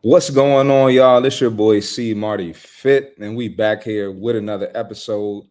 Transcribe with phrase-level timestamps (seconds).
[0.00, 1.24] What's going on, y'all?
[1.24, 5.48] It's your boy C Marty Fit, and we back here with another episode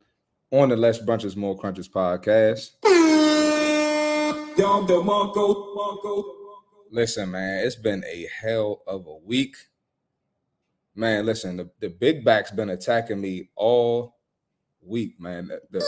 [0.51, 2.69] on the Less Brunches More Crunches podcast.
[6.89, 9.57] Listen, man, it's been a hell of a week.
[10.95, 14.15] Man, listen, the, the big back's been attacking me all
[14.81, 15.47] week, man.
[15.49, 15.85] The, the,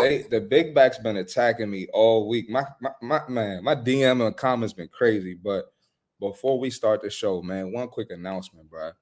[0.00, 2.48] they, the big back's been attacking me all week.
[2.48, 5.34] My, my, my man, my DM and comments been crazy.
[5.34, 5.72] But
[6.20, 8.92] before we start the show, man, one quick announcement, bro.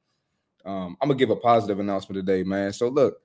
[0.65, 2.73] Um, I'm gonna give a positive announcement today, man.
[2.73, 3.19] So look,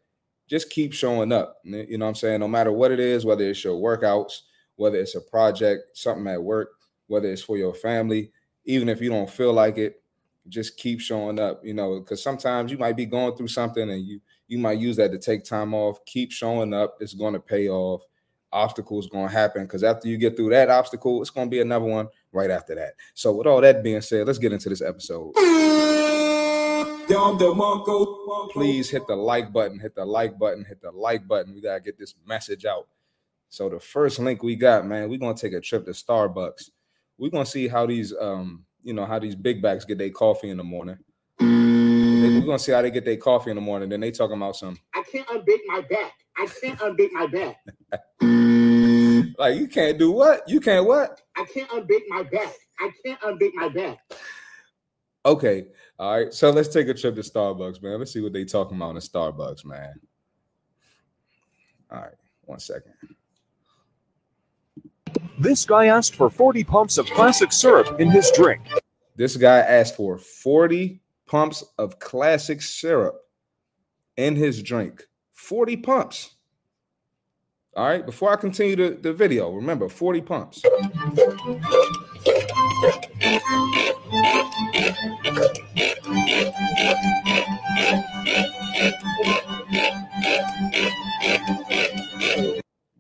[0.47, 1.57] just keep showing up.
[1.63, 2.39] You know what I'm saying?
[2.39, 4.41] No matter what it is, whether it's your workouts,
[4.75, 6.69] whether it's a project, something at work,
[7.08, 8.31] whether it's for your family,
[8.66, 10.03] even if you don't feel like it,
[10.49, 11.61] just keep showing up.
[11.63, 14.97] You know, because sometimes you might be going through something and you you might use
[14.97, 16.03] that to take time off.
[16.05, 16.97] Keep showing up.
[16.99, 18.03] It's going to pay off.
[18.51, 21.61] Obstacles going to happen because after you get through that obstacle, it's going to be
[21.61, 22.95] another one right after that.
[23.13, 25.31] So, with all that being said, let's get into this episode.
[28.52, 31.55] Please hit the like button, hit the like button, hit the like button.
[31.55, 32.89] We got to get this message out.
[33.47, 36.71] So, the first link we got, man, we're going to take a trip to Starbucks.
[37.17, 40.09] We're going to see how these, um, you know, how these big backs get their
[40.09, 40.97] coffee in the morning.
[42.42, 43.88] We're gonna see how they get their coffee in the morning.
[43.88, 44.75] Then they talking about some.
[44.95, 46.14] I can't unbake my back.
[46.36, 47.58] I can't unbake my back.
[49.38, 50.50] like you can't do what?
[50.50, 51.22] You can't what?
[51.38, 52.52] I can't unbake my back.
[52.80, 54.00] I can't unbake my back.
[55.23, 55.67] Okay,
[56.00, 56.33] all right.
[56.33, 58.00] So let's take a trip to Starbucks, man.
[58.00, 59.94] Let's see what they talking about in Starbucks, man.
[61.92, 62.94] All right, one second.
[65.38, 68.61] This guy asked for 40 pumps of classic syrup in his drink.
[69.16, 71.00] This guy asked for 40
[71.31, 73.21] pumps of classic syrup
[74.17, 75.07] in his drink.
[75.31, 76.35] 40 pumps.
[77.73, 80.61] All right, before I continue the, the video, remember 40 pumps.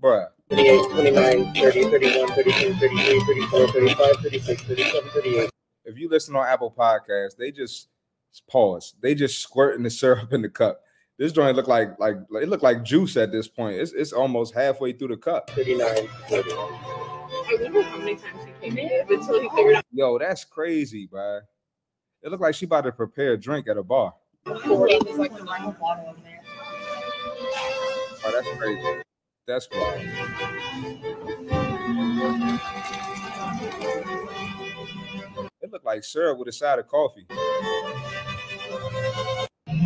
[0.01, 0.27] Bruh.
[0.47, 5.49] 28, 29, 30, 31, 32, 33, 34, 35, 36, 37, 38.
[5.83, 7.89] If you listen on Apple Podcasts, they just
[8.39, 8.95] pause.
[9.01, 10.81] They just squirting the syrup in the cup.
[11.17, 13.75] This joint look like like it looked like juice at this point.
[13.75, 15.51] It's it's almost halfway through the cup.
[15.51, 19.85] 39, I wonder how many times he came in until he figured out.
[19.91, 21.41] Yo, that's crazy, bro.
[22.23, 24.13] It looked like she about to prepare a drink at a bar.
[24.47, 26.41] It was like the right bottle in there.
[28.23, 29.01] Oh, that's crazy.
[29.47, 30.01] That's wild.
[35.61, 37.27] It looked like syrup with a side of coffee.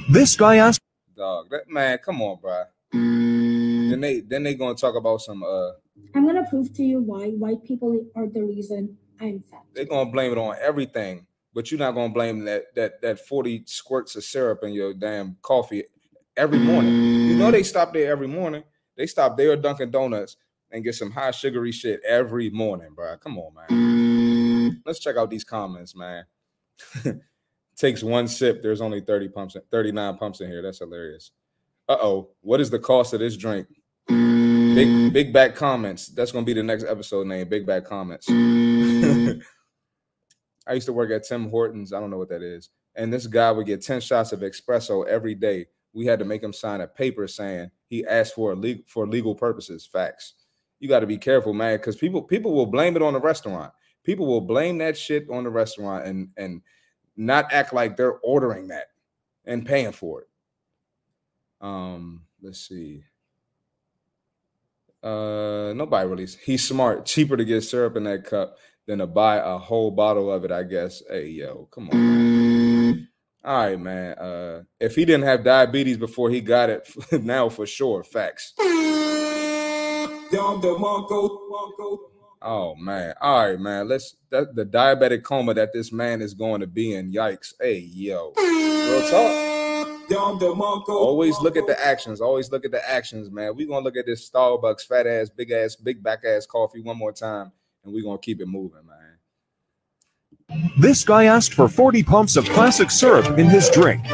[0.10, 0.80] This guy asked
[1.18, 2.64] Dog, that man, come on, bro.
[2.92, 5.72] Then they then they gonna talk about some uh
[6.14, 9.64] I'm gonna prove to you why white people are the reason I'm fat.
[9.74, 13.64] they're gonna blame it on everything, but you're not gonna blame that that that 40
[13.66, 15.84] squirts of syrup in your damn coffee
[16.36, 16.94] every morning.
[16.94, 18.64] You know they stop there every morning.
[18.98, 20.36] They stop there at Dunkin' Donuts
[20.72, 23.16] and get some high sugary shit every morning, bro.
[23.18, 24.82] Come on, man.
[24.86, 26.26] Let's check out these comments, man.
[27.78, 28.62] Takes one sip.
[28.62, 30.62] There's only 30 pumps, in, 39 pumps in here.
[30.62, 31.32] That's hilarious.
[31.90, 32.30] Uh-oh.
[32.42, 33.68] What is the cost of this drink?
[34.08, 36.08] Big big back comments.
[36.08, 37.48] That's gonna be the next episode name.
[37.48, 38.28] Big back comments.
[40.68, 41.94] I used to work at Tim Hortons.
[41.94, 42.70] I don't know what that is.
[42.96, 45.68] And this guy would get 10 shots of espresso every day.
[45.94, 49.34] We had to make him sign a paper saying he asked for legal for legal
[49.34, 49.86] purposes.
[49.86, 50.34] Facts.
[50.80, 53.72] You got to be careful, man, because people people will blame it on the restaurant.
[54.04, 56.62] People will blame that shit on the restaurant and and
[57.18, 58.88] not act like they're ordering that
[59.46, 60.28] and paying for it.
[61.62, 63.04] Um, let's see.
[65.04, 66.28] Uh, nobody really.
[66.44, 67.06] He's smart.
[67.06, 70.52] Cheaper to get syrup in that cup than to buy a whole bottle of it.
[70.52, 71.04] I guess.
[71.10, 73.08] Hey, yo, come on.
[73.44, 74.18] All right, man.
[74.18, 76.90] Uh, if he didn't have diabetes before he got it,
[77.24, 78.54] now for sure, facts.
[82.46, 83.16] Oh man.
[83.22, 83.88] All right, man.
[83.88, 87.12] Let's that the diabetic coma that this man is going to be in.
[87.12, 87.56] Yikes.
[87.60, 88.34] Hey, yo.
[88.38, 89.56] Real talk.
[90.88, 92.22] Always look at the actions.
[92.22, 93.56] Always look at the actions, man.
[93.56, 96.98] We're gonna look at this Starbucks fat ass, big ass, big back ass coffee one
[96.98, 97.52] more time,
[97.84, 100.70] and we're gonna keep it moving, man.
[100.78, 104.06] this guy asked for 40 pumps of classic syrup in his drink.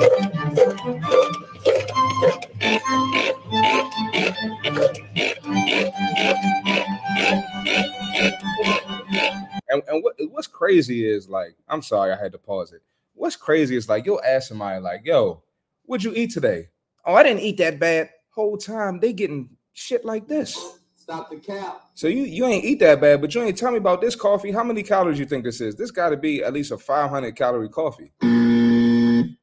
[9.72, 12.82] And, and what, what's crazy is like, I'm sorry, I had to pause it.
[13.14, 15.42] What's crazy is like, you'll ask somebody like, "Yo,
[15.86, 16.68] what'd you eat today?"
[17.06, 18.10] Oh, I didn't eat that bad.
[18.32, 20.78] Whole time they getting shit like this.
[20.96, 21.82] Stop the cap.
[21.94, 24.52] So you you ain't eat that bad, but you ain't tell me about this coffee.
[24.52, 25.76] How many calories you think this is?
[25.76, 28.12] This got to be at least a 500 calorie coffee.
[28.20, 29.38] 28,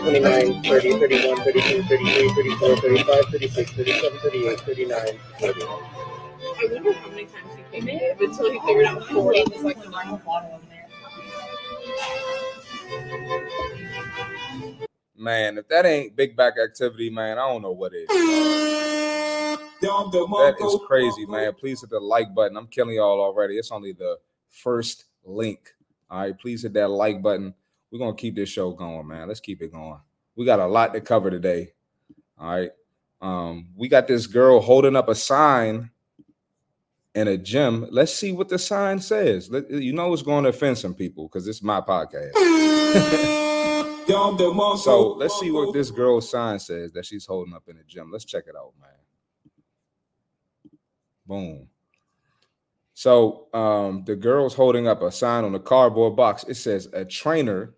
[0.00, 4.98] 29, 30, 31, 32, 33, 34, 35, 36, 37, 38, 39,
[5.38, 5.60] 40.
[6.62, 9.82] I wonder how many times he came in until he figured out 40 was like
[9.82, 10.88] the normal bottle in there.
[15.16, 18.06] Man, if that ain't big back activity, man, I don't know what is.
[19.80, 21.52] That is crazy, man.
[21.54, 22.56] Please hit the like button.
[22.56, 23.58] I'm killing y'all already.
[23.58, 24.18] It's only the
[24.48, 25.74] first link.
[26.10, 27.54] All right, please hit that like button.
[27.90, 29.26] We're gonna keep this show going, man.
[29.26, 29.98] Let's keep it going.
[30.36, 31.72] We got a lot to cover today.
[32.38, 32.70] All right.
[33.20, 35.90] Um, we got this girl holding up a sign
[37.14, 37.86] in a gym.
[37.90, 39.50] Let's see what the sign says.
[39.50, 42.32] Let- You know it's going to offend some people because it's my podcast.
[44.78, 48.10] so let's see what this girl's sign says that she's holding up in the gym.
[48.10, 48.90] Let's check it out, man.
[51.26, 51.68] Boom.
[52.94, 56.44] So um, the girl's holding up a sign on a cardboard box.
[56.48, 57.74] It says a trainer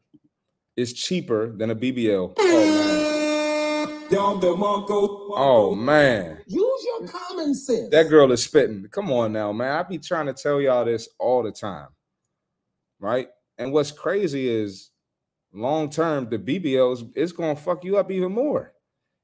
[0.77, 2.35] is cheaper than a BBL.
[2.39, 4.11] Oh man.
[5.37, 6.39] Oh man.
[7.09, 7.91] Common sense.
[7.91, 8.87] That girl is spitting.
[8.91, 9.77] Come on now, man.
[9.77, 11.89] I be trying to tell y'all this all the time.
[13.01, 13.29] Right?
[13.59, 14.91] And what's crazy is
[15.53, 18.73] long term, the BBLs is gonna fuck you up even more.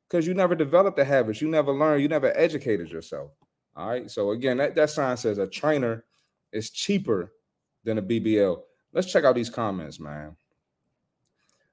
[0.09, 3.31] Because you never developed the habits, you never learned, you never educated yourself.
[3.77, 4.11] All right.
[4.11, 6.05] So again, that, that sign says a trainer
[6.53, 7.33] is cheaper
[7.85, 8.61] than a BBL.
[8.93, 10.37] Let's check out these comments, man.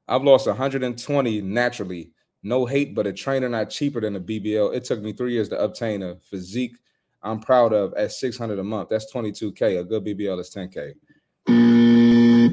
[0.08, 2.12] I've lost 120 naturally.
[2.48, 4.74] No hate, but a trainer not cheaper than a BBL.
[4.74, 6.78] It took me three years to obtain a physique
[7.22, 8.88] I'm proud of at 600 a month.
[8.88, 9.82] That's 22K.
[9.82, 10.94] A good BBL is 10K.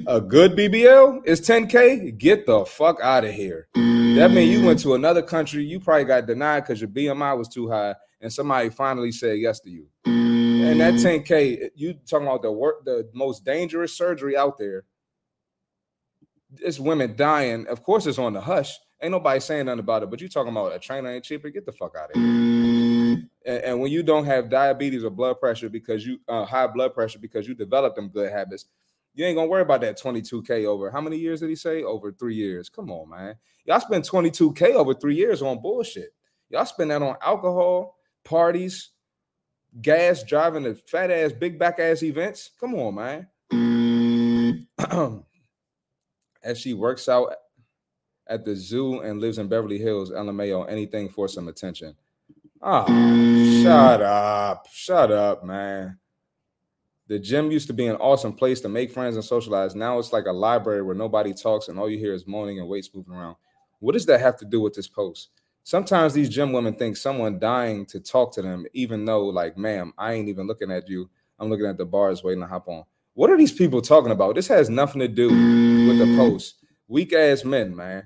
[0.07, 2.19] A good BBL is 10K.
[2.19, 3.69] Get the fuck out of here.
[3.75, 5.65] That means you went to another country.
[5.65, 9.61] You probably got denied because your BMI was too high, and somebody finally said yes
[9.61, 9.87] to you.
[10.07, 14.85] And that 10K, you talking about the work, the most dangerous surgery out there.
[16.61, 17.67] It's women dying.
[17.67, 18.79] Of course, it's on the hush.
[19.03, 20.11] Ain't nobody saying nothing about it.
[20.11, 21.51] But you talking about a trainer ain't cheaper?
[21.51, 22.25] Get the fuck out of here.
[23.47, 26.95] And, and when you don't have diabetes or blood pressure because you uh, high blood
[26.95, 28.67] pressure because you developed them good habits,
[29.15, 31.83] you ain't gonna worry about that 22k over how many years did he say?
[31.83, 32.69] Over three years.
[32.69, 33.37] Come on, man.
[33.65, 36.15] Y'all spend 22k over three years on bullshit.
[36.51, 38.91] Y'all spend that on alcohol, parties,
[39.81, 42.51] gas, driving the fat ass, big back ass events.
[42.59, 43.29] Come on, man.
[46.45, 47.35] As she works out
[48.27, 51.97] at the zoo and lives in Beverly Hills, LMAO, anything for some attention.
[52.63, 52.87] Ah,
[53.63, 54.67] shut up.
[54.71, 55.99] Shut up, man.
[57.07, 59.75] The gym used to be an awesome place to make friends and socialize.
[59.75, 62.69] Now it's like a library where nobody talks and all you hear is moaning and
[62.69, 63.37] weights moving around.
[63.81, 65.29] What does that have to do with this post?
[65.63, 69.93] Sometimes these gym women think someone dying to talk to them, even though, like, ma'am,
[69.97, 71.11] I ain't even looking at you.
[71.39, 72.85] I'm looking at the bars waiting to hop on.
[73.15, 74.35] What are these people talking about?
[74.35, 76.57] This has nothing to do with the post.
[76.89, 78.03] Weak ass men, man.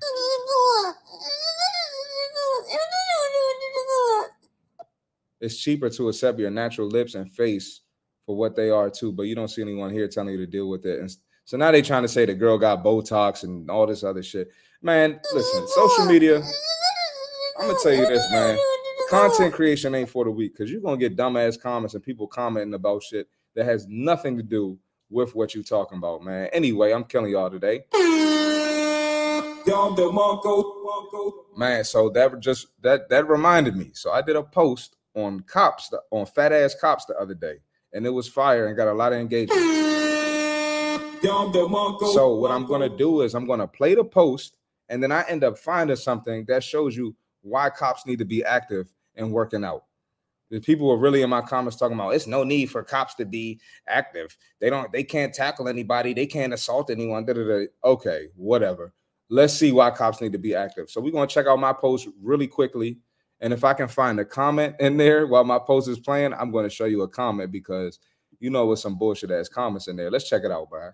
[5.41, 7.81] It's cheaper to accept your natural lips and face
[8.27, 10.69] for what they are too, but you don't see anyone here telling you to deal
[10.69, 11.01] with it.
[11.01, 11.11] And
[11.47, 14.51] so now they're trying to say the girl got Botox and all this other shit.
[14.83, 16.43] Man, listen, social media.
[17.59, 18.59] I'm gonna tell you this, man.
[19.09, 22.75] Content creation ain't for the weak because you're gonna get dumbass comments and people commenting
[22.75, 24.79] about shit that has nothing to do
[25.11, 26.49] with what you're talking about, man.
[26.53, 27.85] Anyway, I'm killing y'all today.
[31.57, 33.91] Man, so that just that that reminded me.
[33.93, 37.57] So I did a post on cops on fat ass cops the other day,
[37.93, 39.61] and it was fire and got a lot of engagement.
[42.12, 44.57] So what I'm gonna do is I'm gonna play the post,
[44.88, 48.45] and then I end up finding something that shows you why cops need to be
[48.45, 49.85] active and working out.
[50.50, 53.26] The people were really in my comments talking about it's no need for cops to
[53.26, 54.37] be active.
[54.61, 57.26] They don't, they can't tackle anybody, they can't assault anyone.
[57.26, 57.67] Da, da, da.
[57.85, 58.95] Okay, whatever.
[59.28, 60.88] Let's see why cops need to be active.
[60.88, 62.99] So we're gonna check out my post really quickly.
[63.40, 66.50] And if I can find a comment in there while my post is playing, I'm
[66.50, 68.00] going to show you a comment because
[68.40, 70.11] you know with some bullshit ass comments in there.
[70.11, 70.90] Let's check it out, bro.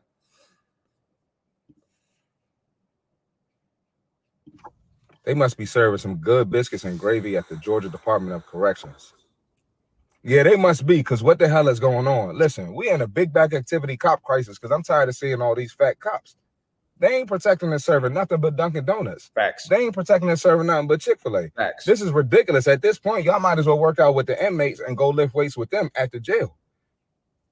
[5.25, 9.15] They must be serving some good biscuits and gravy at the Georgia Department of Corrections.
[10.25, 12.39] Yeah, they must be, because what the hell is going on?
[12.39, 15.55] Listen, we in a big back activity cop crisis because I'm tired of seeing all
[15.55, 16.37] these fat cops.
[16.99, 19.31] They ain't protecting and serving nothing but Dunkin' Donuts.
[19.35, 19.69] Facts.
[19.69, 21.51] They ain't protecting and serving nothing but Chick-fil-A.
[21.51, 21.85] Facts.
[21.85, 22.67] This is ridiculous.
[22.67, 25.35] At this point, y'all might as well work out with the inmates and go lift
[25.35, 26.57] weights with them at the jail.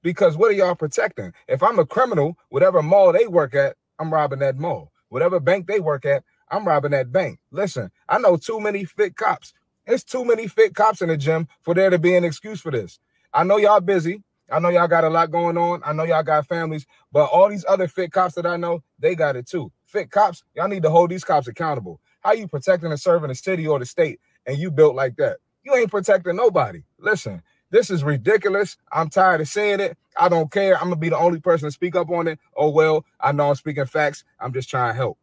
[0.01, 1.33] Because what are y'all protecting?
[1.47, 4.91] If I'm a criminal, whatever mall they work at, I'm robbing that mall.
[5.09, 7.39] Whatever bank they work at, I'm robbing that bank.
[7.51, 9.53] Listen, I know too many fit cops.
[9.85, 12.71] It's too many fit cops in the gym for there to be an excuse for
[12.71, 12.99] this.
[13.33, 14.23] I know y'all busy.
[14.51, 15.81] I know y'all got a lot going on.
[15.85, 19.15] I know y'all got families, but all these other fit cops that I know, they
[19.15, 19.71] got it too.
[19.85, 21.99] Fit cops, y'all need to hold these cops accountable.
[22.21, 25.37] How you protecting and serving the city or the state and you built like that?
[25.63, 26.83] You ain't protecting nobody.
[26.99, 28.77] Listen, this is ridiculous.
[28.91, 29.97] I'm tired of seeing it.
[30.17, 30.75] I don't care.
[30.75, 32.39] I'm gonna be the only person to speak up on it.
[32.55, 34.23] Oh well, I know I'm speaking facts.
[34.39, 35.17] I'm just trying to help.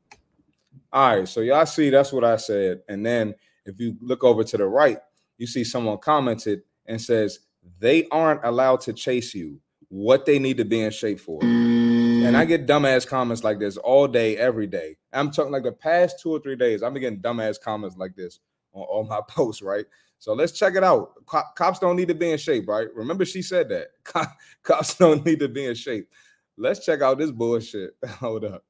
[0.93, 2.83] All right, so y'all see that's what I said.
[2.89, 3.35] And then
[3.71, 4.99] if you look over to the right,
[5.39, 7.41] you see someone commented and says
[7.79, 9.61] they aren't allowed to chase you.
[9.89, 11.43] What they need to be in shape for.
[11.43, 14.97] And I get dumbass comments like this all day, every day.
[15.13, 16.83] I'm talking like the past two or three days.
[16.83, 18.39] I'm getting dumbass comments like this
[18.73, 19.85] on all my posts, right?
[20.21, 21.27] So let's check it out.
[21.27, 22.87] Co- cops don't need to be in shape, right?
[22.95, 23.89] Remember, she said that.
[24.05, 24.23] Co-
[24.63, 26.09] cops don't need to be in shape.
[26.57, 27.97] Let's check out this bullshit.
[28.07, 28.65] Hold up.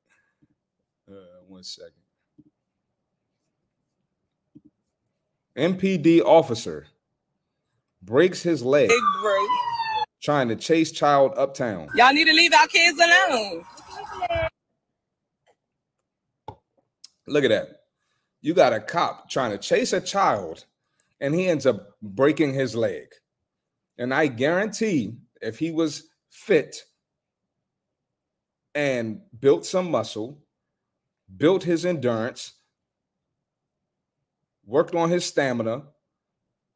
[1.10, 1.99] Uh, one second.
[5.60, 6.86] MPD officer
[8.00, 9.48] breaks his leg Big break.
[10.22, 11.86] trying to chase child uptown.
[11.94, 13.64] Y'all need to leave our kids alone.
[17.26, 17.68] Look at that.
[18.40, 20.64] You got a cop trying to chase a child
[21.20, 23.08] and he ends up breaking his leg.
[23.98, 25.12] And I guarantee
[25.42, 26.84] if he was fit
[28.74, 30.38] and built some muscle,
[31.36, 32.54] built his endurance,
[34.70, 35.82] worked on his stamina,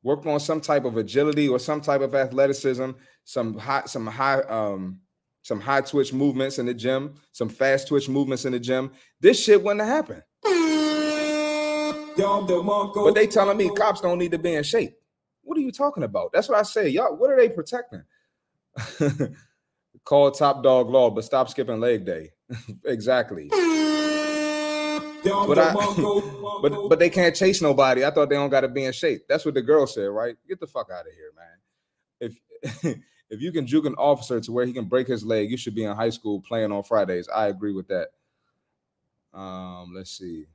[0.02, 2.90] worked on some type of agility or some type of athleticism,
[3.24, 5.00] some high, some high, um,
[5.42, 8.90] some high twitch movements in the gym, some fast twitch movements in the gym.
[9.20, 10.22] This shit wouldn't happen.
[13.04, 14.96] But they telling me cops don't need to be in shape.
[15.42, 16.32] What are you talking about?
[16.32, 16.88] That's what I say.
[16.88, 18.02] Y'all, what are they protecting?
[20.04, 22.30] Call top dog law, but stop skipping leg day.
[22.84, 23.50] exactly.
[25.24, 25.72] But, I,
[26.62, 28.04] but but they can't chase nobody.
[28.04, 29.22] I thought they don't got to be in shape.
[29.28, 30.36] That's what the girl said, right?
[30.48, 31.58] Get the fuck out of here, man.
[32.20, 32.98] If
[33.30, 35.74] if you can juke an officer to where he can break his leg, you should
[35.74, 37.28] be in high school playing on Fridays.
[37.28, 38.08] I agree with that.
[39.32, 40.46] Um, let's see.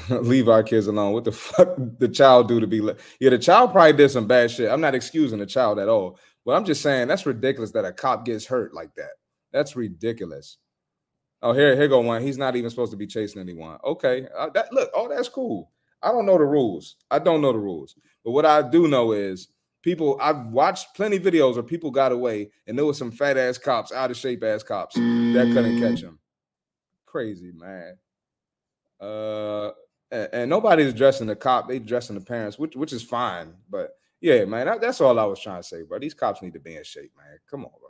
[0.08, 1.12] Leave our kids alone.
[1.12, 2.80] What the fuck the child do to be?
[2.80, 4.70] Le- yeah, the child probably did some bad shit.
[4.70, 7.92] I'm not excusing the child at all, but I'm just saying that's ridiculous that a
[7.92, 9.12] cop gets hurt like that.
[9.52, 10.58] That's ridiculous.
[11.42, 12.22] Oh, here, here go one.
[12.22, 13.78] He's not even supposed to be chasing anyone.
[13.84, 14.90] Okay, uh, that look.
[14.94, 15.70] Oh, that's cool.
[16.02, 16.96] I don't know the rules.
[17.10, 19.48] I don't know the rules, but what I do know is
[19.82, 20.18] people.
[20.20, 23.92] I've watched plenty videos where people got away, and there was some fat ass cops,
[23.92, 26.18] out of shape ass cops that couldn't catch him.
[27.06, 27.96] Crazy man.
[29.00, 29.72] Uh,
[30.12, 31.68] and, nobody's addressing the cop.
[31.68, 33.54] They dressing the parents, which which is fine.
[33.68, 35.98] But yeah, man, that- that's all I was trying to say, bro.
[35.98, 37.38] These cops need to be in shape, man.
[37.50, 37.88] Come on, bro.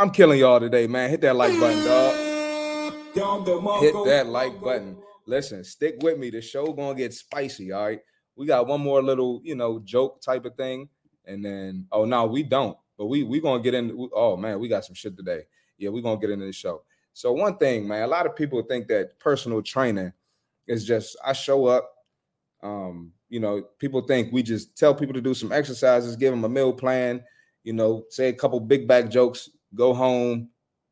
[0.00, 1.10] I'm killing y'all today, man.
[1.10, 2.14] Hit that like button, dog.
[3.82, 4.96] Hit that like button.
[5.26, 6.30] Listen, stick with me.
[6.30, 7.70] The show gonna get spicy.
[7.70, 8.00] All right.
[8.34, 10.88] We got one more little, you know, joke type of thing,
[11.26, 12.78] and then oh no, we don't.
[12.96, 14.08] But we we gonna get in.
[14.14, 15.42] Oh man, we got some shit today.
[15.76, 16.82] Yeah, we gonna get into the show.
[17.12, 20.14] So one thing, man, a lot of people think that personal training
[20.66, 21.92] is just I show up.
[22.62, 26.44] Um, you know, people think we just tell people to do some exercises, give them
[26.44, 27.22] a meal plan,
[27.64, 30.50] you know, say a couple big back jokes, go home,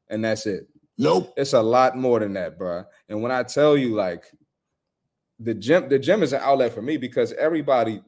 [0.09, 0.69] and that's it.
[0.97, 1.33] Nope.
[1.37, 2.85] It's a lot more than that, bro.
[3.09, 4.25] And when I tell you, like,
[5.39, 8.03] the gym, the gym is an outlet for me because everybody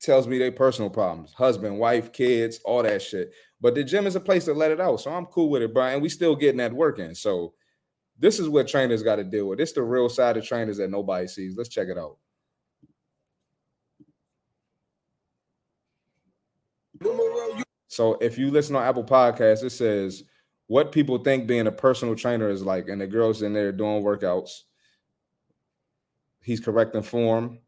[0.00, 3.32] tells me their personal problems, husband, wife, kids, all that shit.
[3.60, 5.00] But the gym is a place to let it out.
[5.00, 5.84] So I'm cool with it, bro.
[5.84, 7.14] And we still getting that work in.
[7.14, 7.54] So
[8.18, 9.60] this is what trainers got to deal with.
[9.60, 11.56] It's the real side of trainers that nobody sees.
[11.56, 12.16] Let's check it out.
[17.92, 20.24] So if you listen on Apple Podcasts, it says
[20.66, 24.02] what people think being a personal trainer is like, and the girls in there doing
[24.02, 24.62] workouts.
[26.40, 27.58] He's correcting form.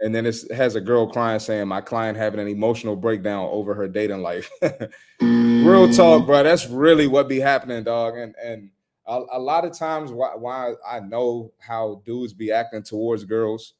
[0.00, 3.72] And then it has a girl crying saying, My client having an emotional breakdown over
[3.72, 4.50] her dating life.
[5.22, 6.42] Real talk, bro.
[6.42, 8.18] That's really what be happening, dog.
[8.18, 8.68] And and
[9.06, 13.72] a, a lot of times why, why I know how dudes be acting towards girls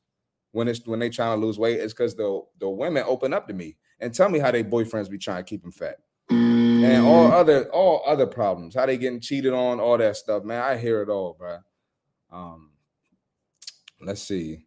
[0.55, 3.47] when it's when they trying to lose weight is because the the women open up
[3.49, 5.99] to me and tell me how their boyfriends be trying to keep them fat
[6.31, 10.63] and all other all other problems, how they getting cheated on, all that stuff, man.
[10.63, 11.59] I hear it all, bro.
[12.31, 12.71] Um,
[14.01, 14.67] let's see.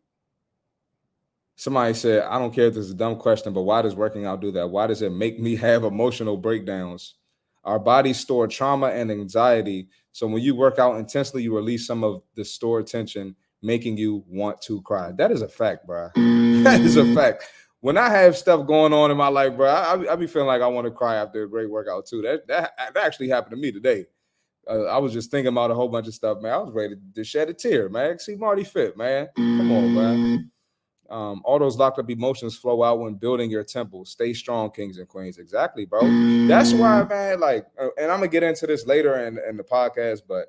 [1.56, 4.26] Somebody said, I don't care if this is a dumb question, but why does working
[4.26, 4.68] out do that?
[4.68, 7.16] Why does it make me have emotional breakdowns?
[7.64, 9.90] Our bodies store trauma and anxiety.
[10.12, 14.24] So when you work out intensely, you release some of the stored tension, making you
[14.28, 15.12] want to cry.
[15.12, 16.10] That is a fact, bro.
[16.16, 17.46] that is a fact.
[17.82, 20.62] When I have stuff going on in my life, bro, I, I, be feeling like
[20.62, 22.22] I want to cry after a great workout too.
[22.24, 24.06] That, that that actually happened to me today.
[24.70, 26.54] uh, I was just thinking about a whole bunch of stuff, man.
[26.54, 28.20] I was ready to shed a tear, man.
[28.20, 29.30] C Marty Fit, man.
[29.36, 30.52] Come on, man.
[31.10, 34.06] Um, all those locked up emotions flow out when building your temple.
[34.06, 35.38] Stay strong, kings and queens.
[35.38, 36.02] Exactly, bro.
[36.48, 37.40] That's why, man.
[37.40, 40.48] Like, uh, and I'm gonna get into this later in, in the podcast, but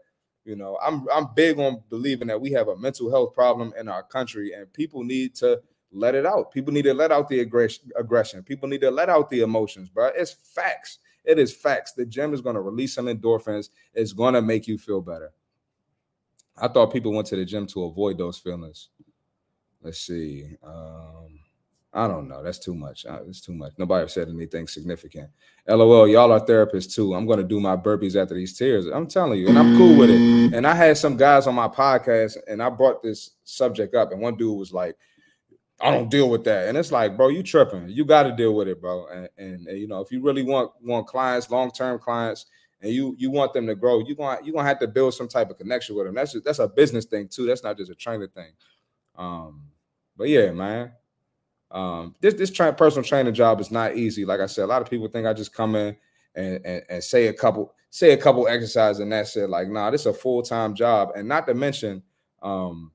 [0.49, 3.87] you know, I'm I'm big on believing that we have a mental health problem in
[3.87, 5.61] our country, and people need to
[5.93, 6.51] let it out.
[6.51, 7.91] People need to let out the aggression.
[7.97, 8.43] Aggression.
[8.43, 10.07] People need to let out the emotions, bro.
[10.07, 11.01] It's facts.
[11.23, 11.93] It is facts.
[11.93, 13.69] The gym is gonna release some endorphins.
[13.93, 15.33] It's gonna make you feel better.
[16.57, 18.89] I thought people went to the gym to avoid those feelings.
[19.83, 20.57] Let's see.
[20.63, 21.38] Um,
[21.93, 22.43] I don't know.
[22.43, 23.07] That's too much.
[23.27, 23.73] It's too much.
[23.79, 25.31] Nobody said anything significant.
[25.67, 27.15] LOL, y'all are therapists too.
[27.15, 28.87] I'm to do my burpees after these tears.
[28.87, 30.55] I'm telling you, and I'm cool with it.
[30.55, 34.21] And I had some guys on my podcast, and I brought this subject up, and
[34.21, 34.97] one dude was like,
[35.81, 37.89] "I don't deal with that," and it's like, bro, you tripping.
[37.89, 39.07] You got to deal with it, bro.
[39.07, 42.47] And, and, and, you know, if you really want want clients, long term clients,
[42.83, 45.29] and you you want them to grow, you gonna you gonna have to build some
[45.29, 46.15] type of connection with them.
[46.15, 47.47] That's just, that's a business thing too.
[47.47, 48.53] That's not just a trainer thing.
[49.17, 49.65] Um,
[50.17, 50.93] but yeah, man.
[51.71, 54.25] Um, this this tra- personal training job is not easy.
[54.25, 55.97] Like I said, a lot of people think I just come in
[56.35, 59.51] and, and, and say a couple say a couple exercises and that's it.
[59.51, 62.03] Like, nah, this is a full time job, and not to mention,
[62.43, 62.93] um,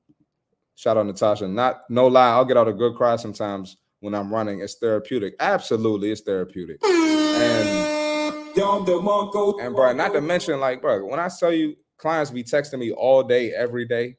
[0.74, 1.46] shout out Natasha.
[1.46, 4.60] Not no lie, I'll get out a good cry sometimes when I'm running.
[4.60, 5.34] It's therapeutic.
[5.40, 6.78] Absolutely, it's therapeutic.
[6.84, 8.54] And
[9.60, 12.92] and bro, not to mention, like, bro, when I tell you clients be texting me
[12.92, 14.16] all day, every day.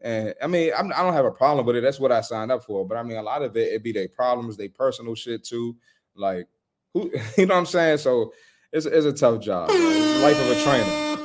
[0.00, 1.80] And I mean, I'm, I don't have a problem with it.
[1.80, 2.86] That's what I signed up for.
[2.86, 5.76] But I mean, a lot of it, it be their problems, their personal shit too.
[6.14, 6.46] Like,
[6.94, 7.98] who, you know what I'm saying?
[7.98, 8.32] So
[8.72, 9.70] it's, it's a tough job.
[9.70, 11.18] Life of a trainer.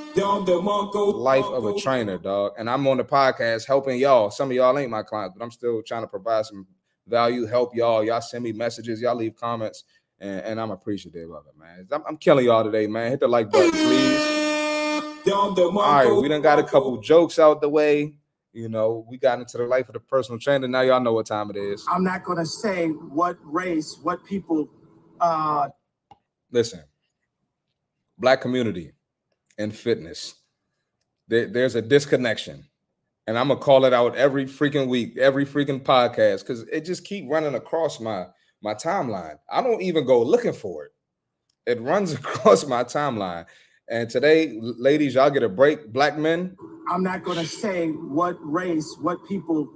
[1.16, 2.54] Life of a trainer, dog.
[2.58, 4.30] And I'm on the podcast helping y'all.
[4.30, 6.68] Some of y'all ain't my clients, but I'm still trying to provide some
[7.08, 8.04] value, help y'all.
[8.04, 9.84] Y'all send me messages, y'all leave comments,
[10.20, 11.88] and, and I'm appreciative of it, man.
[11.92, 13.10] I'm, I'm killing y'all today, man.
[13.10, 15.24] Hit the like button, please.
[15.84, 18.16] All right, we done got a couple jokes out the way.
[18.54, 20.68] You know, we got into the life of the personal trainer.
[20.68, 21.84] Now y'all know what time it is.
[21.92, 24.70] I'm not gonna say what race, what people.
[25.20, 25.70] Uh,
[26.52, 26.84] Listen,
[28.18, 28.92] black community
[29.58, 30.36] and fitness.
[31.28, 32.66] There, there's a disconnection.
[33.26, 37.06] And I'm gonna call it out every freaking week, every freaking podcast, because it just
[37.06, 38.28] keep running across my
[38.62, 39.38] my timeline.
[39.52, 40.92] I don't even go looking for it.
[41.66, 43.46] It runs across my timeline.
[43.90, 45.92] And today, ladies, y'all get a break.
[45.92, 46.56] Black men,
[46.90, 49.70] I'm not gonna say what race, what people.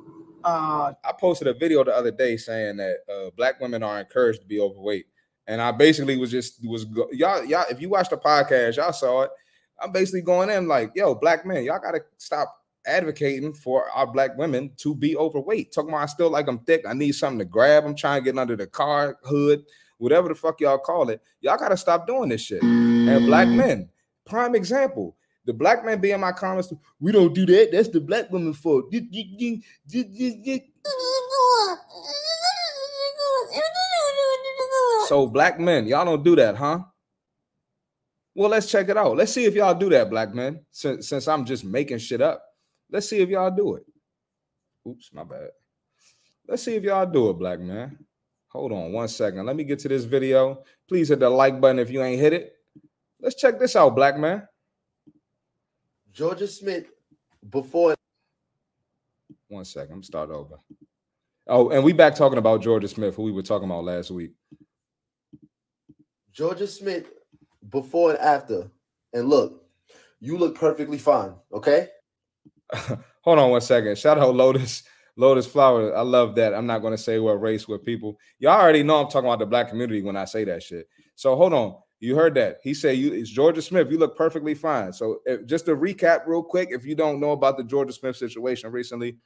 [0.43, 4.41] Uh, I posted a video the other day saying that uh, black women are encouraged
[4.41, 5.07] to be overweight,
[5.47, 7.65] and I basically was just was y'all y'all.
[7.69, 9.31] If you watched the podcast, y'all saw it.
[9.79, 12.53] I'm basically going in like, yo, black men, y'all gotta stop
[12.85, 15.73] advocating for our black women to be overweight.
[15.73, 16.85] Talking about I still like I'm thick.
[16.87, 17.85] I need something to grab.
[17.85, 19.65] I'm trying to get under the car hood,
[19.97, 21.21] whatever the fuck y'all call it.
[21.41, 22.63] Y'all gotta stop doing this shit.
[22.63, 23.89] And black men,
[24.27, 25.15] prime example.
[25.45, 26.73] The black man be in my comments.
[26.99, 27.71] We don't do that.
[27.71, 28.93] That's the black woman fault.
[35.07, 36.79] So black men, y'all don't do that, huh?
[38.35, 39.15] Well, let's check it out.
[39.15, 40.65] Let's see if y'all do that, black men.
[40.71, 42.43] Since since I'm just making shit up,
[42.91, 43.85] let's see if y'all do it.
[44.87, 45.49] Oops, my bad.
[46.47, 47.97] Let's see if y'all do it, black man.
[48.49, 49.45] Hold on one second.
[49.45, 50.63] Let me get to this video.
[50.87, 52.56] Please hit the like button if you ain't hit it.
[53.19, 54.47] Let's check this out, black man.
[56.13, 56.85] Jorja Smith
[57.49, 57.95] before
[59.47, 59.93] One second.
[59.93, 60.55] I'm start over.
[61.47, 64.33] Oh, and we back talking about Jorja Smith, who we were talking about last week.
[66.35, 67.11] Jorja Smith
[67.69, 68.69] before and after.
[69.13, 69.63] And look,
[70.19, 71.87] you look perfectly fine, okay?
[73.21, 73.97] Hold on one second.
[73.97, 74.83] Shout out Lotus,
[75.15, 75.95] Lotus Flower.
[75.95, 76.53] I love that.
[76.53, 78.17] I'm not going to say what race, what people.
[78.39, 80.87] Y'all already know I'm talking about the black community when I say that shit.
[81.15, 81.75] So hold on.
[81.99, 82.57] You heard that.
[82.63, 83.89] He said you it's Jorja Smith.
[83.89, 84.93] You look perfectly fine.
[84.93, 88.15] So if, just to recap real quick, if you don't know about the Jorja Smith
[88.15, 89.17] situation recently,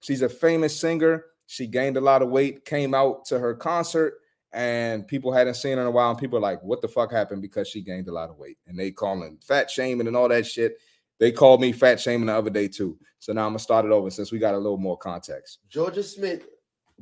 [0.00, 1.24] she's a famous singer.
[1.46, 4.14] She gained a lot of weight, came out to her concert,
[4.52, 6.10] and people hadn't seen her in a while.
[6.10, 7.42] And people are like, what the fuck happened?
[7.42, 8.58] Because she gained a lot of weight.
[8.66, 10.76] And they calling fat shaming and all that shit.
[11.18, 12.98] They called me fat shaming the other day too.
[13.18, 15.58] So now I'm gonna start it over since we got a little more context.
[15.72, 16.46] Jorja Smith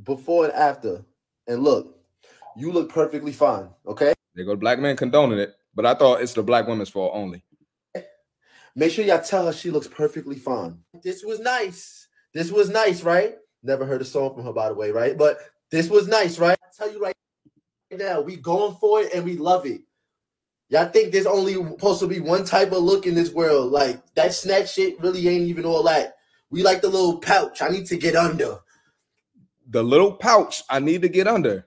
[0.04, 1.04] before and after.
[1.46, 1.98] And look,
[2.56, 4.14] you look perfectly fine, okay?
[4.34, 7.42] They go black men condoning it, but I thought it's the black women's fault only.
[8.76, 10.78] Make sure y'all tell her she looks perfectly fine.
[11.02, 12.08] This was nice.
[12.32, 13.34] This was nice, right?
[13.62, 15.18] Never heard a song from her, by the way, right?
[15.18, 15.38] But
[15.70, 16.56] this was nice, right?
[16.62, 17.14] I tell you right
[17.90, 19.82] now, we going for it and we love it.
[20.68, 23.72] Y'all think there's only supposed to be one type of look in this world.
[23.72, 26.14] Like that snatch shit really ain't even all that.
[26.50, 27.60] We like the little pouch.
[27.60, 28.58] I need to get under.
[29.68, 31.66] The little pouch I need to get under.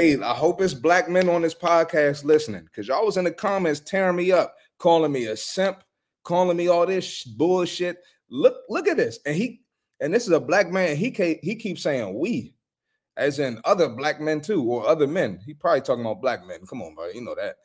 [0.00, 3.30] Hey, I hope it's black men on this podcast listening because y'all was in the
[3.30, 5.84] comments tearing me up, calling me a simp,
[6.24, 7.98] calling me all this bullshit.
[8.30, 9.18] Look, look at this.
[9.26, 9.60] And he
[10.00, 10.96] and this is a black man.
[10.96, 12.54] He ca- he keeps saying we,
[13.18, 15.38] as in other black men too, or other men.
[15.44, 16.64] He probably talking about black men.
[16.64, 17.08] Come on, bro.
[17.08, 17.56] You know that.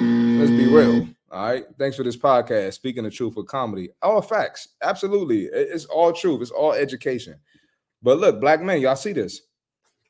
[0.00, 1.06] Let's be real.
[1.30, 1.66] All right.
[1.78, 2.72] Thanks for this podcast.
[2.72, 3.90] Speaking the truth with comedy.
[4.00, 4.68] All facts.
[4.82, 5.42] Absolutely.
[5.52, 6.40] It's all truth.
[6.40, 7.34] It's all education.
[8.02, 9.42] But look, black men, y'all see this.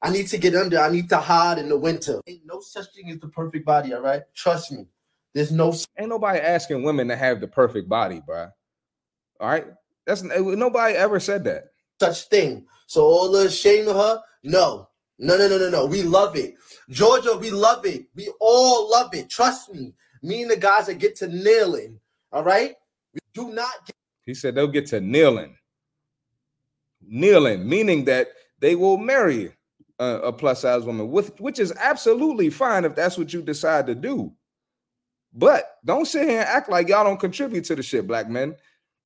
[0.02, 0.78] I need to get under.
[0.78, 2.20] I need to hide in the winter.
[2.26, 4.22] Ain't no such thing as the perfect body, all right?
[4.34, 4.86] Trust me.
[5.34, 8.48] There's no Ain't nobody asking women to have the perfect body, bro.
[9.40, 9.66] All right.
[10.06, 11.64] That's eh, nobody ever said that.
[12.00, 12.66] such thing.
[12.86, 14.88] So all the shame of her, no.
[15.18, 15.86] No, no, no, no, no.
[15.86, 16.54] We love it.
[16.90, 18.06] Jorja, we love it.
[18.14, 19.28] We all love it.
[19.28, 19.94] Trust me.
[20.22, 21.98] Me and the guys that get to kneeling,
[22.32, 22.74] all right?
[23.14, 25.56] We do not get He said they'll get to kneeling.
[27.02, 28.28] Kneeling, meaning that
[28.60, 29.52] they will marry
[29.98, 33.86] a, a plus size woman, with which is absolutely fine if that's what you decide
[33.86, 34.32] to do.
[35.32, 38.56] But don't sit here and act like y'all don't contribute to the shit, black men.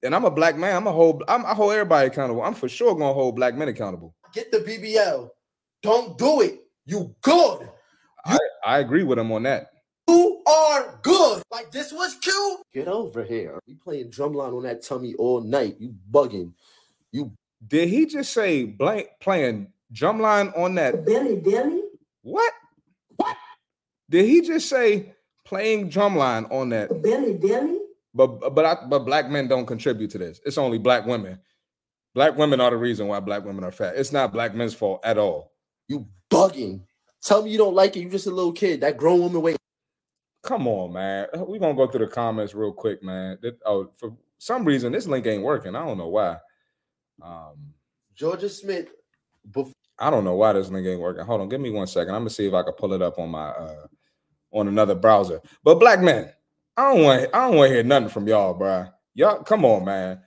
[0.02, 0.76] And I'm a black man.
[0.76, 1.24] I'm a hold.
[1.28, 2.42] I'm I hold everybody accountable.
[2.42, 4.14] I'm for sure gonna hold black men accountable.
[4.32, 5.28] get the BBL.
[5.82, 6.60] Don't do it.
[6.86, 7.68] You good.
[8.24, 9.70] I, I agree with him on that.
[10.08, 11.42] You are good.
[11.50, 12.60] Like this was cute.
[12.72, 13.58] Get over here.
[13.66, 15.76] You playing drumline on that tummy all night.
[15.78, 16.52] You bugging.
[17.12, 17.32] You
[17.66, 21.82] Did he just say blank playing drumline on that Billy Dilly?
[22.22, 22.52] What?
[23.16, 23.36] What?
[24.08, 27.02] Did he just say playing drumline on that?
[27.02, 27.78] Billy Dilly?
[28.14, 30.40] But but I, but black men don't contribute to this.
[30.44, 31.38] It's only black women.
[32.14, 33.94] Black women are the reason why black women are fat.
[33.96, 35.52] It's not black men's fault at all.
[35.86, 36.82] you bugging.
[37.22, 38.00] Tell me you don't like it.
[38.00, 38.80] You just a little kid.
[38.80, 39.56] That grown woman wait.
[40.42, 41.26] Come on, man.
[41.34, 43.38] We're gonna go through the comments real quick, man.
[43.42, 45.76] That- oh, for some reason this link ain't working.
[45.76, 46.38] I don't know why.
[47.22, 47.74] Um,
[48.18, 48.88] Jorja Smith.
[49.52, 51.24] Before I don't know why this link ain't working.
[51.24, 52.14] Hold on, give me one second.
[52.14, 53.86] I'm gonna see if I can pull it up on my uh
[54.52, 55.40] on another browser.
[55.62, 56.32] But black men,
[56.76, 58.86] I don't want I don't want to hear nothing from y'all, bro.
[59.14, 60.20] Y'all, come on, man.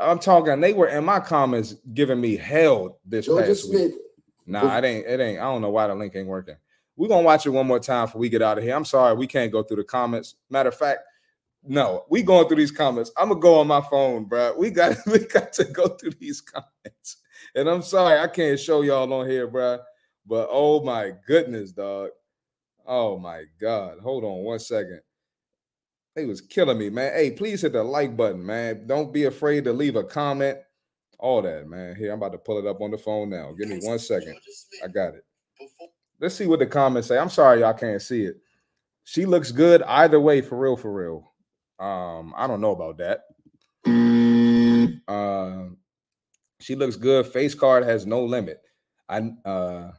[0.00, 0.60] I'm talking.
[0.60, 3.78] They were in my comments giving me hell this Jorja past week.
[3.78, 3.94] Smith.
[4.46, 5.06] Nah, it ain't.
[5.06, 5.38] It ain't.
[5.38, 6.56] I don't know why the link ain't working.
[6.96, 8.74] We're gonna watch it one more time before we get out of here.
[8.74, 10.36] I'm sorry, we can't go through the comments.
[10.50, 11.00] Matter of fact,
[11.62, 13.10] no, we going through these comments.
[13.16, 14.54] I'm gonna go on my phone, bro.
[14.56, 17.16] We got we got to go through these comments.
[17.54, 19.78] And I'm sorry, I can't show y'all on here, bro.
[20.26, 22.10] But oh my goodness, dog.
[22.86, 23.98] Oh my god.
[24.02, 25.00] Hold on one second.
[26.14, 27.12] They was killing me, man.
[27.12, 28.86] Hey, please hit the like button, man.
[28.86, 30.58] Don't be afraid to leave a comment.
[31.18, 31.96] All that, man.
[31.96, 33.52] Here, I'm about to pull it up on the phone now.
[33.52, 34.36] Give me one second.
[34.82, 35.24] I got it.
[36.20, 37.18] Let's see what the comments say.
[37.18, 38.36] I'm sorry y'all can't see it.
[39.04, 41.32] She looks good either way, for real, for real.
[41.78, 43.24] Um, I don't know about that.
[45.06, 45.66] Uh,
[46.64, 47.26] she looks good.
[47.26, 48.60] Face card has no limit.
[49.08, 49.92] I uh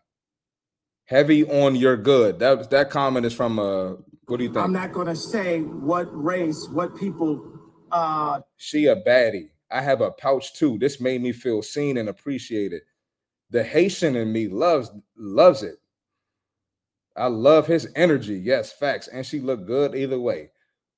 [1.06, 2.40] heavy on your good.
[2.40, 3.94] That that comment is from uh
[4.28, 4.66] what do you think?
[4.66, 7.48] I'm not going to say what race, what people.
[7.92, 9.50] Uh, She a baddie.
[9.70, 10.80] I have a pouch too.
[10.80, 12.82] This made me feel seen and appreciated.
[13.52, 15.76] The Haitian in me loves loves it.
[17.16, 18.42] I love his energy.
[18.44, 19.08] Yes, facts.
[19.08, 20.50] And she looked good either way.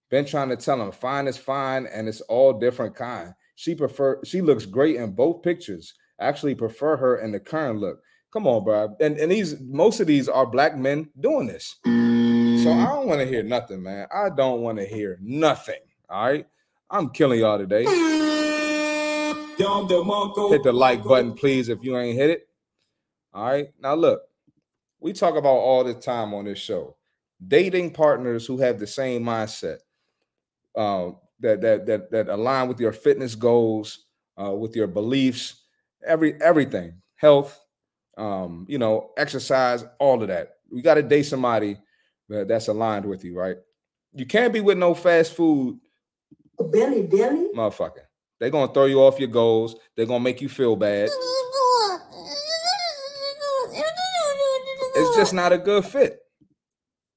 [0.10, 3.34] Been trying to tell him fine is fine and it's all different kind.
[3.58, 5.96] She prefer she looks great in both pictures.
[6.22, 8.00] Actually prefer her in the current look.
[8.32, 8.96] Come on, bro.
[9.02, 11.76] And and these most of these are black men doing this.
[11.84, 11.92] So
[12.72, 14.06] I don't want to hear nothing, man.
[14.14, 15.80] I don't want to hear nothing.
[16.08, 16.46] All right.
[16.92, 17.84] I'm killing y'all today.
[20.52, 22.48] Hit the like button, please, if you ain't hit it.
[23.34, 23.70] All right.
[23.82, 24.22] Now, look,
[25.00, 26.96] we talk about all the time on this show
[27.48, 29.78] dating partners who have the same mindset
[30.76, 34.06] uh, that, that that that align with your fitness goals,
[34.42, 35.64] uh, with your beliefs,
[36.06, 37.60] every everything, health,
[38.18, 40.56] um, you know, exercise, all of that.
[40.72, 41.78] We got to date somebody
[42.30, 43.58] that, that's aligned with you, right?
[44.14, 45.80] You can't be with no fast food
[46.72, 47.50] Billy Dilly?
[47.56, 48.02] motherfucker.
[48.40, 49.76] They're gonna throw you off your goals.
[49.96, 51.10] They're gonna make you feel bad.
[54.96, 56.20] It's just not a good fit.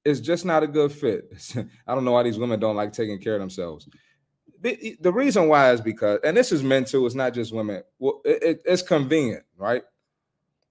[0.05, 1.25] It's just not a good fit.
[1.87, 3.87] I don't know why these women don't like taking care of themselves.
[4.61, 7.05] The, reason why is because, and this is men too.
[7.05, 7.83] It's not just women.
[7.99, 9.83] Well, it- it- it's convenient, right?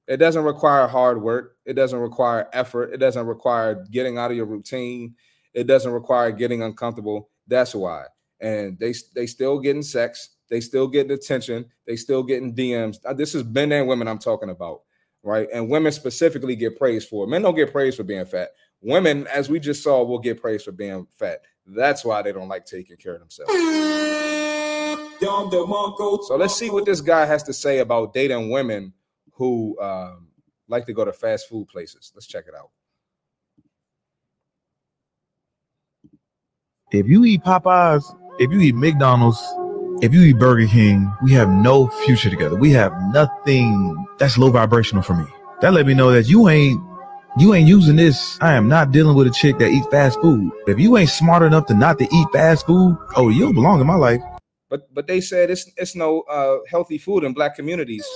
[0.06, 1.56] It doesn't require hard work.
[1.64, 2.92] It doesn't require effort.
[2.92, 5.14] It doesn't require getting out of your routine.
[5.54, 7.30] It doesn't require getting uncomfortable.
[7.46, 8.04] That's why.
[8.40, 10.30] And they they still getting sex.
[10.48, 11.66] They still getting attention.
[11.86, 12.98] They still getting DMs.
[13.04, 14.82] Uh, This is men and women I'm talking about,
[15.22, 15.48] right?
[15.52, 17.26] And women specifically get praised for.
[17.26, 18.50] Men don't get praised for being fat.
[18.82, 21.42] Women, as we just saw, will get praised for being fat.
[21.74, 23.52] That's why they don't like taking care of themselves.
[26.26, 28.92] So let's see what this guy has to say about dating women
[29.32, 30.28] who um,
[30.68, 32.12] like to go to fast food places.
[32.14, 32.70] Let's check it out.
[36.92, 38.04] If you eat Popeyes,
[38.40, 39.40] if you eat McDonald's,
[40.02, 42.56] if you eat Burger King, we have no future together.
[42.56, 45.26] We have nothing that's low vibrational for me.
[45.60, 46.82] That let me know that you ain't
[47.38, 48.38] you ain't using this.
[48.40, 50.50] I am not dealing with a chick that eats fast food.
[50.66, 53.80] If you ain't smart enough to not to eat fast food, oh, you don't belong
[53.80, 54.20] in my life.
[54.68, 58.06] But but they said it's it's no uh, healthy food in black communities.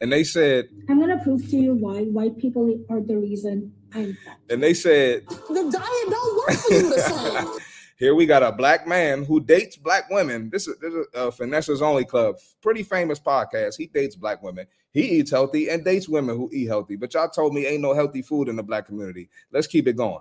[0.00, 4.14] And they said I'm gonna prove to you why white people are the reason I'm
[4.24, 4.36] fat.
[4.50, 7.60] and they said The diet don't work for you the same.
[7.98, 10.50] Here we got a black man who dates black women.
[10.50, 13.78] This is, this is uh, Finesse's Only Club, pretty famous podcast.
[13.78, 14.66] He dates black women.
[14.92, 16.96] He eats healthy and dates women who eat healthy.
[16.96, 19.30] But y'all told me ain't no healthy food in the black community.
[19.50, 20.20] Let's keep it going.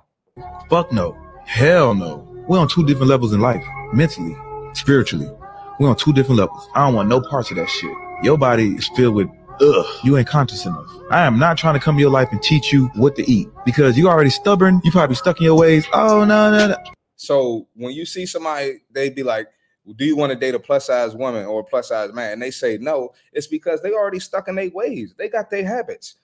[0.70, 1.18] Fuck no.
[1.46, 2.26] Hell no.
[2.48, 3.64] We're on two different levels in life.
[3.92, 4.38] Mentally,
[4.74, 5.30] spiritually.
[5.78, 6.70] We're on two different levels.
[6.76, 7.92] I don't want no parts of that shit.
[8.24, 9.28] Your body is filled with
[9.60, 9.86] ugh.
[10.02, 10.90] You ain't conscious enough.
[11.12, 13.50] I am not trying to come to your life and teach you what to eat
[13.66, 14.80] because you already stubborn.
[14.86, 15.86] You probably stuck in your ways.
[15.92, 16.95] Oh no, no, no.
[17.26, 19.48] So when you see somebody, they'd be like,
[19.96, 22.34] Do you want to date a plus size woman or a plus size man?
[22.34, 25.14] And they say no, it's because they already stuck in their ways.
[25.18, 26.16] They got their habits.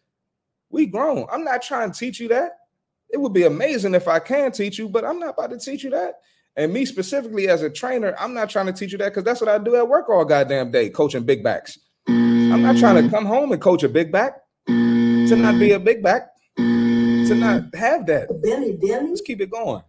[0.70, 1.28] We grown.
[1.32, 2.58] I'm not trying to teach you that.
[3.10, 5.84] It would be amazing if I can teach you, but I'm not about to teach
[5.84, 6.22] you that.
[6.56, 9.42] And me specifically as a trainer, I'm not trying to teach you that because that's
[9.42, 11.78] what I do at work all goddamn day, coaching big backs.
[12.08, 15.80] I'm not trying to come home and coach a big back, to not be a
[15.80, 18.28] big back, to not have that.
[18.42, 19.08] Billy, Billy.
[19.08, 19.82] Let's keep it going.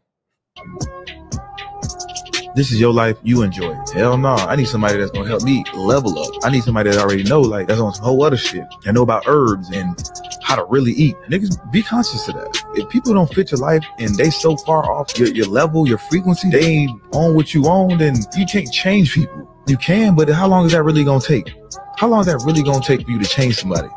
[2.55, 3.17] This is your life.
[3.23, 3.75] You enjoy.
[3.95, 4.35] Hell no.
[4.35, 6.45] I need somebody that's gonna help me level up.
[6.45, 8.67] I need somebody that already know, like, that's on some whole other shit.
[8.85, 9.99] And know about herbs and
[10.43, 11.17] how to really eat.
[11.31, 12.65] Niggas, be conscious of that.
[12.75, 15.97] If people don't fit your life and they so far off your, your level, your
[15.97, 19.49] frequency, they ain't on what you own, then you can't change people.
[19.67, 21.55] You can, but how long is that really gonna take?
[21.97, 23.89] How long is that really gonna take for you to change somebody?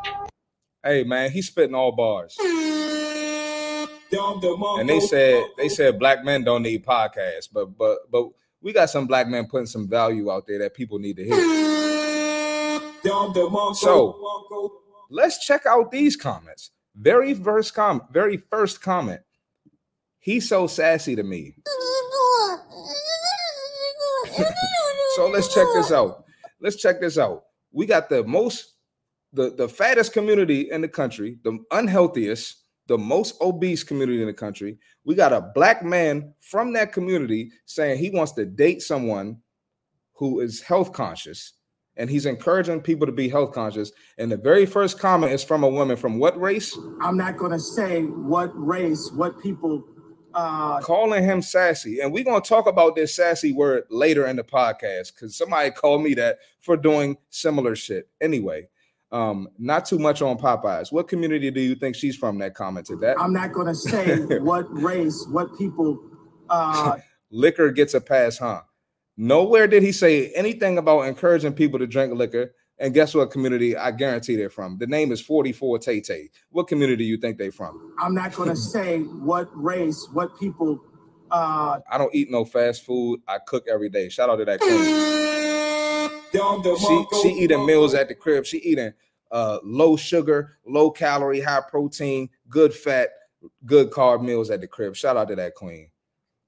[0.81, 2.37] Hey man, he's spitting all bars.
[4.79, 8.29] And they said they said black men don't need podcasts, but but but
[8.61, 11.35] we got some black men putting some value out there that people need to hear.
[13.75, 16.71] So let's check out these comments.
[16.95, 19.21] Very first comment, very first comment.
[20.19, 21.55] He's so sassy to me.
[25.15, 26.25] so let's check this out.
[26.59, 27.43] Let's check this out.
[27.71, 28.73] We got the most,
[29.33, 32.55] the, the fattest community in the country, the unhealthiest,
[32.87, 34.77] the most obese community in the country.
[35.03, 39.37] We got a black man from that community saying he wants to date someone
[40.13, 41.53] who is health conscious
[41.97, 43.91] and he's encouraging people to be health conscious.
[44.17, 46.77] And the very first comment is from a woman from what race?
[47.01, 49.83] I'm not going to say what race, what people.
[50.33, 52.01] Uh, calling him sassy.
[52.01, 55.71] And we're going to talk about this sassy word later in the podcast because somebody
[55.71, 58.09] called me that for doing similar shit.
[58.19, 58.67] Anyway,
[59.15, 60.91] um, not too much on Popeyes.
[60.91, 63.17] What community do you think she's from that commented that?
[63.17, 65.97] I'm not going to say what race, what people.
[66.49, 66.97] Uh,
[67.31, 68.61] liquor gets a pass, huh?
[69.15, 72.53] Nowhere did he say anything about encouraging people to drink liquor.
[72.77, 74.77] And guess what community I guarantee they're from?
[74.79, 76.29] The name is 44 Tay Tay.
[76.49, 77.93] What community do you think they're from?
[77.97, 80.83] I'm not going to say what race, what people.
[81.31, 83.21] Uh, I don't eat no fast food.
[83.29, 84.09] I cook every day.
[84.09, 85.15] Shout out to that queen.
[86.35, 88.45] She she eating meals at the crib.
[88.45, 88.93] She eating
[89.31, 93.09] uh, low sugar, low calorie, high protein, good fat,
[93.65, 94.95] good carb meals at the crib.
[94.95, 95.89] Shout out to that queen.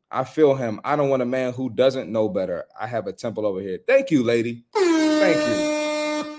[0.09, 0.79] I feel him.
[0.83, 2.65] I don't want a man who doesn't know better.
[2.79, 3.79] I have a temple over here.
[3.85, 4.63] Thank you, lady.
[4.73, 5.77] Thank you.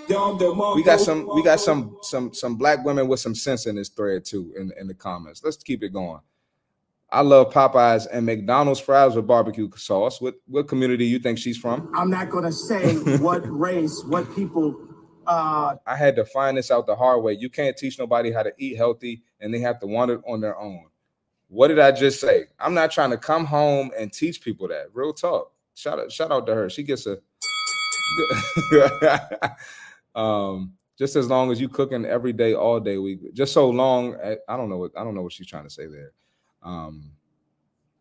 [0.08, 1.28] We got some.
[1.34, 1.98] We got some.
[2.02, 2.32] Some.
[2.32, 4.54] Some black women with some sense in this thread too.
[4.56, 5.42] In in the comments.
[5.44, 6.20] Let's keep it going.
[7.10, 10.20] I love Popeyes and McDonald's fries with barbecue sauce.
[10.20, 11.90] What what community you think she's from?
[11.94, 14.88] I'm not to say what race, what people.
[15.28, 17.34] Uh, I had to find this out the hard way.
[17.34, 20.40] You can't teach nobody how to eat healthy, and they have to want it on
[20.40, 20.86] their own.
[21.48, 22.46] What did I just say?
[22.58, 24.86] I'm not trying to come home and teach people that.
[24.94, 25.52] Real talk.
[25.74, 26.70] Shout out, shout out to her.
[26.70, 27.18] She gets a
[30.18, 34.16] um just as long as you cooking every day, all day, we just so long.
[34.48, 36.12] I don't know what I don't know what she's trying to say there.
[36.62, 37.12] Um,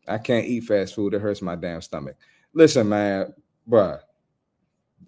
[0.08, 1.14] I can't eat fast food.
[1.14, 2.16] It hurts my damn stomach.
[2.54, 3.34] Listen, man,
[3.70, 4.00] bruh.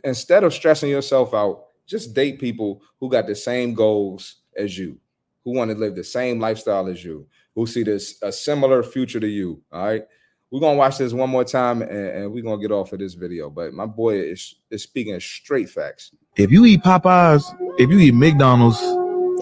[0.03, 4.97] Instead of stressing yourself out, just date people who got the same goals as you,
[5.43, 7.25] who want to live the same lifestyle as you,
[7.55, 9.61] who see this a similar future to you.
[9.71, 10.03] All right.
[10.51, 13.13] We're gonna watch this one more time and, and we're gonna get off of this
[13.13, 13.49] video.
[13.49, 16.11] But my boy is is speaking straight facts.
[16.37, 17.43] If you eat Popeyes,
[17.79, 18.79] if you eat McDonald's,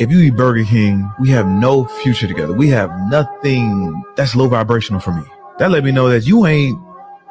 [0.02, 2.54] if you eat Burger King, we have no future together.
[2.54, 5.24] We have nothing that's low vibrational for me.
[5.60, 6.80] That let me know that you ain't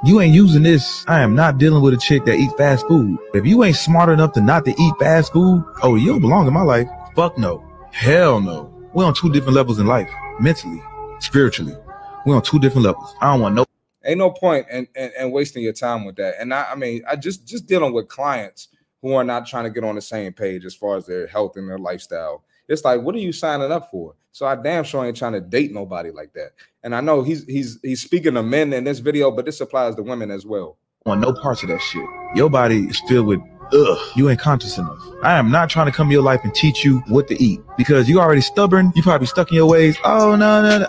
[0.04, 1.04] you ain't using this.
[1.08, 3.18] I am not dealing with a chick that eats fast food.
[3.34, 6.46] If you ain't smart enough to not to eat fast food, oh, you don't belong
[6.46, 6.88] in my life.
[7.14, 7.64] Fuck no.
[7.92, 8.72] Hell no.
[8.92, 10.10] We're on two different levels in life.
[10.38, 10.82] Mentally,
[11.20, 11.76] spiritually.
[12.24, 13.14] We're on two different levels.
[13.20, 13.66] I don't want no
[14.06, 16.34] ain't no point in, in, in wasting your time with that.
[16.38, 18.68] And I, I mean, I just just dealing with clients
[19.02, 21.56] who are not trying to get on the same page as far as their health
[21.56, 22.44] and their lifestyle.
[22.68, 24.14] It's like, what are you signing up for?
[24.32, 26.50] So I damn sure ain't trying to date nobody like that.
[26.82, 29.94] And I know he's he's he's speaking to men in this video, but this applies
[29.96, 30.76] to women as well.
[31.06, 32.06] On no parts of that shit.
[32.34, 33.40] Your body is filled with
[33.72, 33.98] ugh.
[34.14, 35.00] You ain't conscious enough.
[35.22, 37.60] I am not trying to come to your life and teach you what to eat
[37.78, 38.92] because you already stubborn.
[38.94, 39.96] You probably stuck in your ways.
[40.04, 40.86] Oh no no no.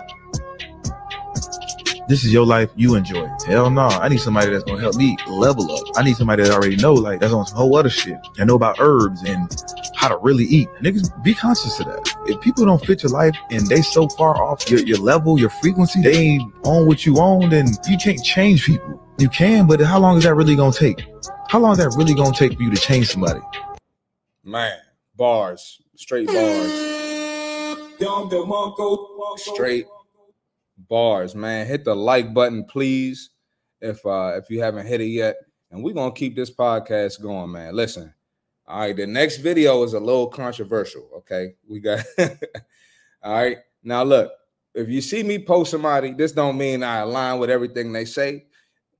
[2.08, 2.70] This is your life.
[2.74, 3.26] You enjoy.
[3.26, 3.42] it.
[3.46, 3.82] Hell no.
[3.82, 5.82] I need somebody that's gonna help me level up.
[5.94, 8.16] I need somebody that already know like that's on some whole other shit.
[8.38, 9.54] I know about herbs and
[9.94, 10.68] how to really eat.
[10.82, 12.16] Niggas, be conscious of that.
[12.26, 15.50] If people don't fit your life and they so far off your, your level, your
[15.50, 18.98] frequency, they ain't on what you own, then you can't change people.
[19.18, 21.04] You can, but how long is that really gonna take?
[21.50, 23.40] How long is that really gonna take for you to change somebody?
[24.44, 24.78] Man,
[25.14, 26.72] bars, straight bars,
[29.36, 29.86] straight
[30.88, 31.66] bars, man.
[31.66, 33.30] Hit the like button, please,
[33.80, 35.36] if uh if you haven't hit it yet.
[35.70, 37.74] And we're gonna keep this podcast going, man.
[37.74, 38.12] Listen,
[38.66, 38.96] all right.
[38.96, 41.08] The next video is a little controversial.
[41.18, 42.04] Okay, we got
[43.22, 43.58] all right.
[43.82, 44.32] Now look,
[44.74, 48.44] if you see me post somebody, this don't mean I align with everything they say.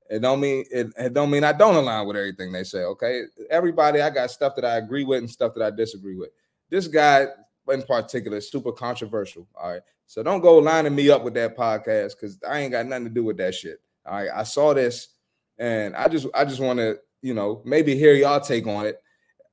[0.09, 2.79] It don't mean it, it don't mean I don't align with everything they say.
[2.79, 6.29] Okay, everybody, I got stuff that I agree with and stuff that I disagree with.
[6.69, 7.27] This guy
[7.71, 9.47] in particular super controversial.
[9.55, 12.85] All right, so don't go lining me up with that podcast because I ain't got
[12.85, 13.81] nothing to do with that shit.
[14.05, 15.09] All right, I saw this
[15.59, 19.01] and I just I just want to you know maybe hear y'all take on it.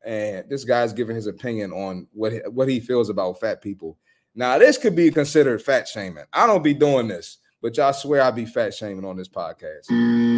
[0.05, 3.99] And this guy's giving his opinion on what he, what he feels about fat people.
[4.35, 6.25] Now this could be considered fat shaming.
[6.33, 9.87] I don't be doing this, but y'all swear I be fat shaming on this podcast.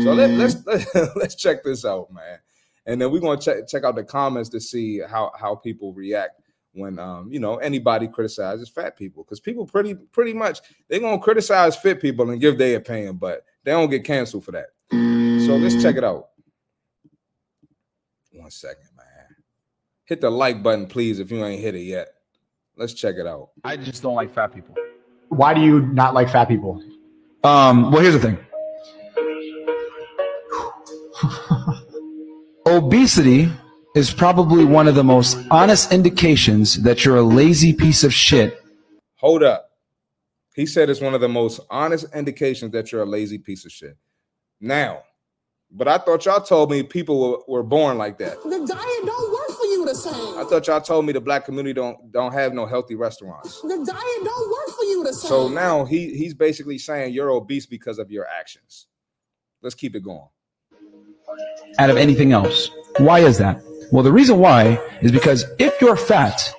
[0.02, 2.38] So let, let's let's let's check this out, man.
[2.86, 6.40] And then we're gonna check check out the comments to see how how people react
[6.78, 11.18] when um you know anybody criticizes fat people because people pretty pretty much they're gonna
[11.18, 14.68] criticize fit people and give their opinion, but they don't get canceled for that.
[14.90, 16.28] So let's check it out.
[18.32, 19.06] One second, man.
[20.04, 22.08] Hit the like button, please, if you ain't hit it yet.
[22.76, 23.50] Let's check it out.
[23.64, 24.74] I just don't like fat people.
[25.30, 26.82] Why do you not like fat people?
[27.44, 28.38] Um, well, here's the thing.
[32.66, 33.50] Obesity
[33.98, 38.62] is probably one of the most honest indications that you're a lazy piece of shit.
[39.16, 39.70] Hold up.
[40.54, 43.72] He said it's one of the most honest indications that you're a lazy piece of
[43.72, 43.96] shit.
[44.60, 45.02] Now,
[45.70, 48.40] but I thought y'all told me people were, were born like that.
[48.42, 50.38] The diet don't work for you the same.
[50.38, 53.60] I thought y'all told me the black community don't don't have no healthy restaurants.
[53.62, 55.28] The diet don't work for you the same.
[55.28, 58.86] So now he he's basically saying you're obese because of your actions.
[59.60, 60.28] Let's keep it going.
[61.78, 62.70] out of anything else.
[62.98, 63.60] Why is that?
[63.90, 66.52] Well, the reason why is because if you're fat,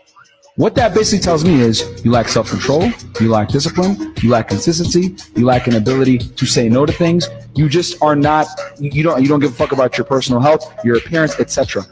[0.55, 5.15] what that basically tells me is you lack self-control, you lack discipline, you lack consistency,
[5.35, 7.29] you lack an ability to say no to things.
[7.53, 8.47] You just are not
[8.79, 11.85] you don't you don't give a fuck about your personal health, your appearance, etc.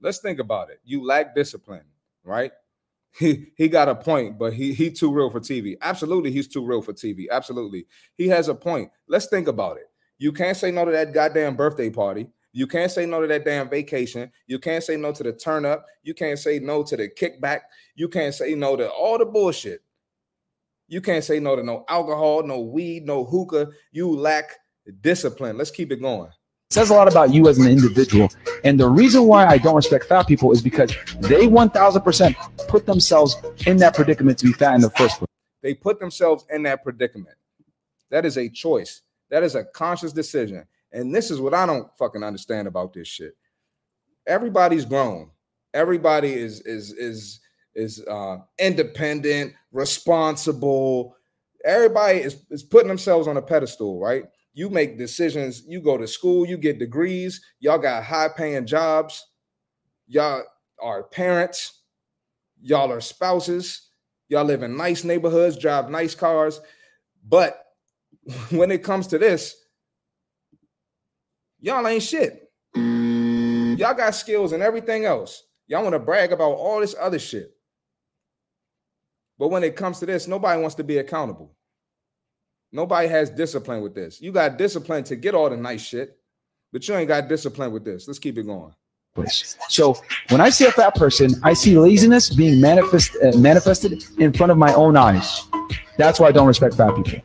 [0.00, 0.80] Let's think about it.
[0.84, 1.84] You lack discipline,
[2.22, 2.52] right?
[3.18, 5.76] He he got a point, but he he too real for TV.
[5.82, 7.26] Absolutely, he's too real for TV.
[7.30, 8.90] Absolutely, he has a point.
[9.08, 9.90] Let's think about it.
[10.18, 12.28] You can't say no to that goddamn birthday party.
[12.52, 14.30] You can't say no to that damn vacation.
[14.46, 15.86] You can't say no to the turn up.
[16.02, 17.60] You can't say no to the kickback.
[17.94, 19.82] You can't say no to all the bullshit.
[20.88, 23.68] You can't say no to no alcohol, no weed, no hookah.
[23.92, 24.56] You lack
[25.00, 25.56] discipline.
[25.56, 26.30] Let's keep it going.
[26.70, 28.28] says a lot about you as an individual.
[28.64, 33.36] And the reason why I don't respect fat people is because they 1000% put themselves
[33.66, 35.28] in that predicament to be fat in the first place.
[35.62, 37.36] They put themselves in that predicament.
[38.10, 39.02] That is a choice.
[39.30, 40.66] That is a conscious decision.
[40.92, 43.36] And this is what I don't fucking understand about this shit.
[44.26, 45.30] Everybody's grown.
[45.72, 47.40] Everybody is is is
[47.74, 51.16] is uh independent, responsible.
[51.64, 54.24] Everybody is, is putting themselves on a pedestal, right?
[54.52, 59.24] You make decisions, you go to school, you get degrees, y'all got high paying jobs,
[60.08, 60.42] y'all
[60.82, 61.82] are parents,
[62.60, 63.90] y'all are spouses,
[64.28, 66.60] y'all live in nice neighborhoods, drive nice cars.
[67.28, 67.62] But
[68.50, 69.54] when it comes to this,
[71.60, 72.50] y'all ain't shit.
[72.74, 75.44] Y'all got skills and everything else.
[75.66, 77.54] Y'all want to brag about all this other shit.
[79.38, 81.54] But when it comes to this, nobody wants to be accountable.
[82.72, 84.20] Nobody has discipline with this.
[84.20, 86.18] You got discipline to get all the nice shit,
[86.72, 88.06] but you ain't got discipline with this.
[88.06, 88.74] Let's keep it going.
[89.68, 89.96] So
[90.28, 94.52] when I see a fat person, I see laziness being manifest, uh, manifested in front
[94.52, 95.48] of my own eyes.
[95.96, 97.20] That's why I don't respect fat people.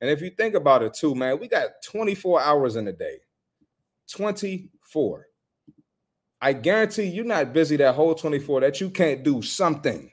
[0.00, 3.18] And if you think about it too, man, we got 24 hours in a day.
[4.12, 5.26] 24.
[6.40, 10.10] I guarantee you're not busy that whole 24 that you can't do something.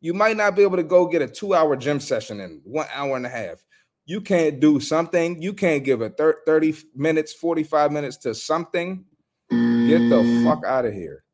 [0.00, 2.86] You might not be able to go get a two hour gym session in one
[2.92, 3.64] hour and a half.
[4.04, 5.40] You can't do something.
[5.40, 9.04] You can't give a 30 minutes, 45 minutes to something.
[9.48, 11.24] Get the fuck out of here.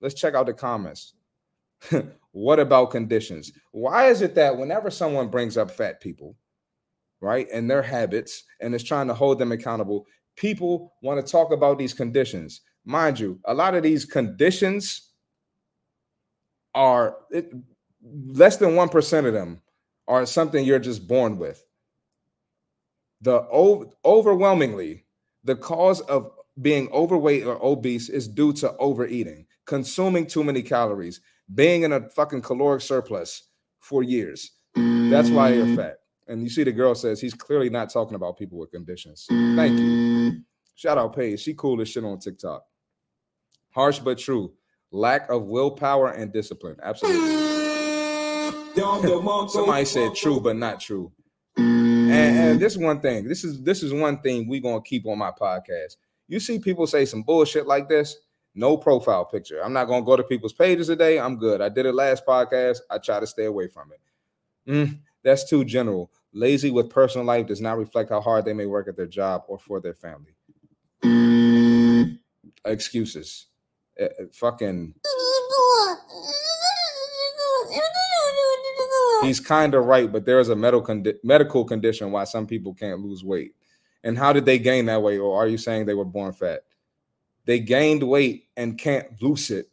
[0.00, 1.14] Let's check out the comments.
[2.32, 3.52] what about conditions?
[3.70, 6.36] Why is it that whenever someone brings up fat people,
[7.22, 10.06] right, and their habits and is trying to hold them accountable,
[10.36, 12.60] people want to talk about these conditions?
[12.84, 15.10] Mind you, a lot of these conditions
[16.74, 17.50] are it,
[18.02, 19.62] less than 1% of them
[20.08, 21.64] are something you're just born with.
[23.20, 23.42] The
[24.04, 25.04] overwhelmingly,
[25.44, 26.28] the cause of
[26.60, 31.20] being overweight or obese is due to overeating, consuming too many calories,
[31.54, 33.48] being in a fucking caloric surplus
[33.80, 34.50] for years.
[34.74, 35.76] That's why you're mm.
[35.76, 35.98] fat.
[36.28, 39.26] And you see, the girl says he's clearly not talking about people with conditions.
[39.28, 40.42] Thank you.
[40.74, 41.40] Shout out Paige.
[41.40, 42.64] She cool as shit on TikTok.
[43.70, 44.52] Harsh but true.
[44.90, 46.76] Lack of willpower and discipline.
[46.82, 47.50] Absolutely.
[49.48, 51.12] Somebody said true, but not true.
[51.56, 55.18] And, and this one thing, this is this is one thing we gonna keep on
[55.18, 55.96] my podcast.
[56.28, 58.16] You see people say some bullshit like this,
[58.54, 59.62] no profile picture.
[59.62, 61.18] I'm not gonna go to people's pages today.
[61.18, 61.60] I'm good.
[61.60, 62.78] I did it last podcast.
[62.90, 64.70] I try to stay away from it.
[64.70, 66.10] Mm, that's too general.
[66.32, 69.42] Lazy with personal life does not reflect how hard they may work at their job
[69.48, 70.34] or for their family.
[72.64, 73.46] Excuses.
[74.00, 74.94] Uh, fucking.
[79.22, 82.74] He's kind of right, but there is a medical condi- medical condition why some people
[82.74, 83.54] can't lose weight.
[84.02, 85.18] And how did they gain that weight?
[85.18, 86.62] Or are you saying they were born fat?
[87.44, 89.70] They gained weight and can't lose it.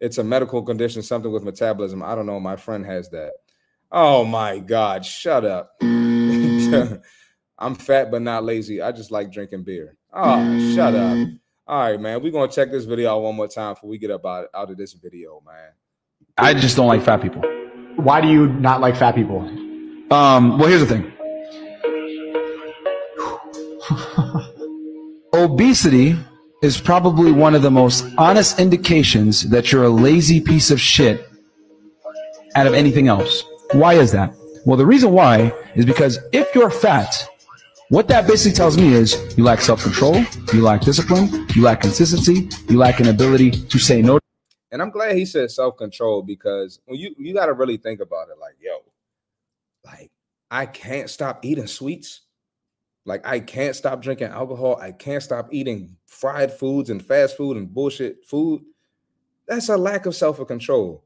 [0.00, 2.02] It's a medical condition, something with metabolism.
[2.02, 2.40] I don't know.
[2.40, 3.32] My friend has that.
[3.90, 5.72] Oh my God, shut up.
[7.58, 8.82] I'm fat but not lazy.
[8.82, 9.96] I just like drinking beer.
[10.12, 11.28] Oh, shut up.
[11.66, 12.22] All right, man.
[12.22, 14.70] We're gonna check this video out one more time before we get up out, out
[14.70, 15.72] of this video, man.
[16.36, 17.42] I just don't like fat people.
[17.96, 19.40] Why do you not like fat people?
[20.10, 21.12] Um, well, here's the thing.
[25.34, 26.16] Obesity
[26.62, 31.28] is probably one of the most honest indications that you're a lazy piece of shit
[32.54, 33.44] out of anything else.
[33.72, 34.34] Why is that?
[34.64, 37.28] Well, the reason why is because if you're fat,
[37.90, 42.48] what that basically tells me is you lack self-control, you lack discipline, you lack consistency,
[42.68, 44.18] you lack an ability to say no.
[44.72, 48.28] And I'm glad he said self-control because when you you got to really think about
[48.28, 48.78] it, like, yo,
[49.84, 50.10] like
[50.50, 52.22] I can't stop eating sweets.
[53.04, 54.78] Like I can't stop drinking alcohol.
[54.80, 58.62] I can't stop eating fried foods and fast food and bullshit food.
[59.46, 61.04] That's a lack of self-control.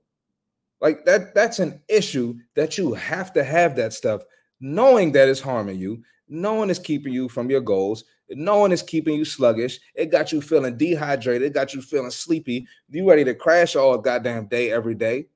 [0.83, 4.25] Like that that's an issue that you have to have that stuff
[4.61, 9.15] knowing that it's harming you, knowing it's keeping you from your goals, knowing it's keeping
[9.15, 9.79] you sluggish.
[9.95, 12.67] It got you feeling dehydrated, it got you feeling sleepy.
[12.91, 15.29] You ready to crash all goddamn day every day.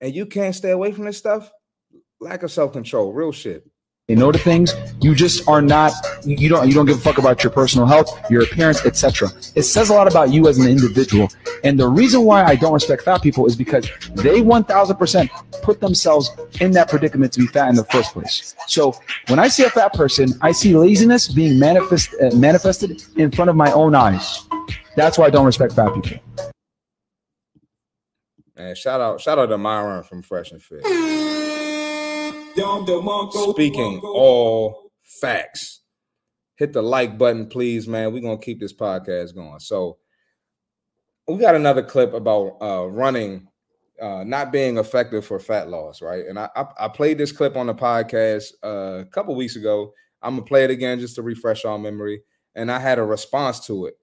[0.00, 1.50] And you can't stay away from this stuff?
[2.20, 3.66] Lack of self-control, real shit
[4.08, 4.72] say no to things.
[5.00, 5.92] You just are not.
[6.24, 6.68] You don't.
[6.68, 9.30] You don't give a fuck about your personal health, your appearance, etc.
[9.56, 11.28] It says a lot about you as an individual.
[11.64, 16.30] And the reason why I don't respect fat people is because they 1,000% put themselves
[16.60, 18.54] in that predicament to be fat in the first place.
[18.68, 18.96] So
[19.26, 23.50] when I see a fat person, I see laziness being manifest, uh, manifested in front
[23.50, 24.46] of my own eyes.
[24.94, 26.20] That's why I don't respect fat people.
[28.56, 31.45] Man, shout out, shout out to Myron from Fresh and Fit.
[33.52, 35.80] Speaking all facts.
[36.56, 38.12] Hit the like button, please, man.
[38.12, 39.60] We're gonna keep this podcast going.
[39.60, 39.98] So
[41.28, 43.48] we got another clip about uh, running
[44.00, 46.26] uh, not being effective for fat loss, right?
[46.26, 49.92] And I, I, I played this clip on the podcast uh, a couple weeks ago.
[50.22, 52.22] I'm gonna play it again just to refresh our memory.
[52.54, 53.94] And I had a response to it.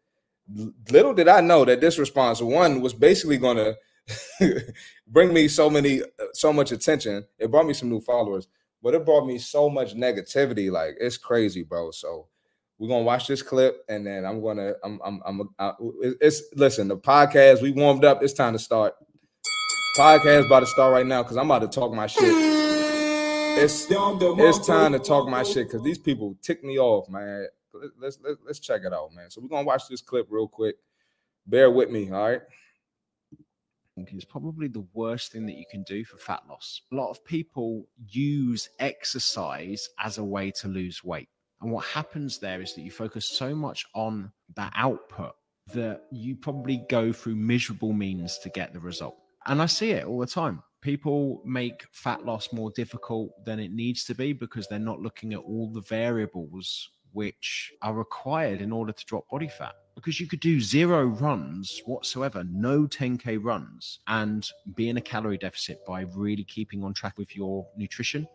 [0.92, 3.76] Little did I know that this response one was basically gonna
[5.08, 6.02] bring me so many
[6.34, 7.26] so much attention.
[7.38, 8.48] It brought me some new followers,
[8.82, 10.72] but it brought me so much negativity.
[10.72, 11.92] Like it's crazy, bro.
[11.92, 12.28] So
[12.78, 15.74] we're gonna watch this clip, and then I'm gonna I'm I'm I'm uh, I,
[16.22, 17.62] it's listen the podcast.
[17.62, 18.24] We warmed up.
[18.24, 18.96] It's time to start.
[19.98, 22.24] Podcast about to start right now because I'm about to talk my shit.
[23.56, 27.48] It's it's time to talk my shit because these people tick me off, man.
[28.02, 29.30] Let's, let's let's check it out, man.
[29.30, 30.76] So we're gonna watch this clip real quick.
[31.46, 32.42] Bear with me, all right
[33.98, 36.82] is probably the worst thing that you can do for fat loss.
[36.92, 41.30] A lot of people use exercise as a way to lose weight.
[41.62, 45.34] And what happens there is that you focus so much on that output
[45.74, 49.16] that you probably go through miserable means to get the result.
[49.46, 50.62] And I see it all the time.
[50.82, 55.34] People make fat loss more difficult than it needs to be because they're not looking
[55.34, 59.76] at all the variables which are required in order to drop body fat.
[59.96, 65.38] because you could do zero runs whatsoever, no 10k runs, and be in a calorie
[65.38, 68.28] deficit by really keeping on track with your nutrition.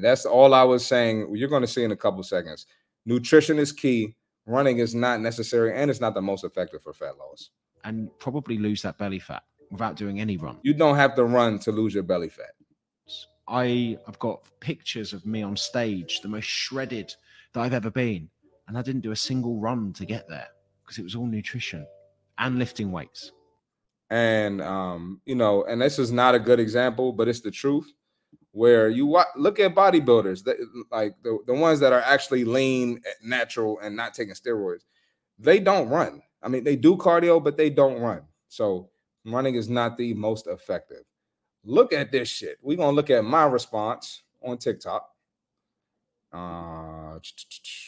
[0.00, 1.34] That's all I was saying.
[1.36, 2.66] You're going to see in a couple seconds.
[3.06, 4.16] Nutrition is key.
[4.46, 7.50] Running is not necessary, and it's not the most effective for fat loss.
[7.84, 10.58] And probably lose that belly fat without doing any run.
[10.62, 12.50] You don't have to run to lose your belly fat.
[13.48, 17.14] I have got pictures of me on stage, the most shredded
[17.52, 18.28] that I've ever been,
[18.68, 20.48] and I didn't do a single run to get there
[20.82, 21.86] because it was all nutrition
[22.38, 23.32] and lifting weights.
[24.10, 27.92] And um, you know, and this is not a good example, but it's the truth.
[28.54, 30.56] Where you wa- look at bodybuilders, that,
[30.90, 34.82] like the, the ones that are actually lean, natural, and not taking steroids,
[35.38, 36.20] they don't run.
[36.42, 38.22] I mean, they do cardio, but they don't run.
[38.48, 38.90] So
[39.24, 41.04] running is not the most effective.
[41.64, 42.58] Look at this shit.
[42.60, 45.08] We're gonna look at my response on TikTok.
[46.32, 47.18] Uh,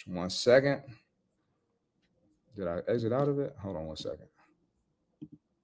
[0.07, 0.83] one second.
[2.57, 3.55] Did I exit out of it?
[3.61, 4.27] Hold on one second.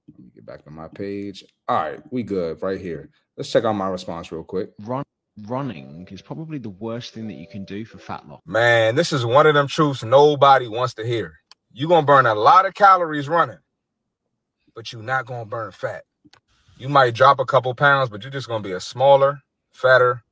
[0.08, 1.44] Let me get back to my page.
[1.68, 3.10] All right, we good right here.
[3.36, 4.70] Let's check out my response real quick.
[4.80, 5.04] Run,
[5.46, 8.40] running is probably the worst thing that you can do for fat loss.
[8.44, 11.34] Man, this is one of them truths nobody wants to hear.
[11.72, 13.58] You're gonna burn a lot of calories running,
[14.74, 16.02] but you're not gonna burn fat.
[16.76, 20.24] You might drop a couple pounds, but you're just gonna be a smaller, fatter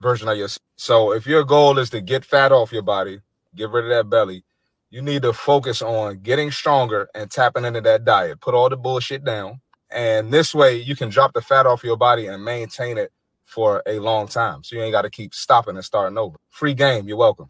[0.00, 0.63] version of yourself.
[0.76, 3.20] So if your goal is to get fat off your body,
[3.54, 4.44] get rid of that belly,
[4.90, 8.40] you need to focus on getting stronger and tapping into that diet.
[8.40, 9.60] Put all the bullshit down.
[9.90, 13.12] And this way you can drop the fat off your body and maintain it
[13.44, 14.64] for a long time.
[14.64, 16.36] So you ain't got to keep stopping and starting over.
[16.50, 17.06] Free game.
[17.06, 17.48] You're welcome.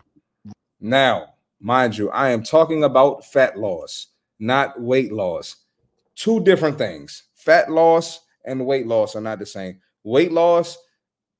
[0.80, 4.08] Now, mind you, I am talking about fat loss,
[4.38, 5.56] not weight loss.
[6.16, 7.24] Two different things.
[7.34, 9.80] Fat loss and weight loss are not the same.
[10.02, 10.76] Weight loss,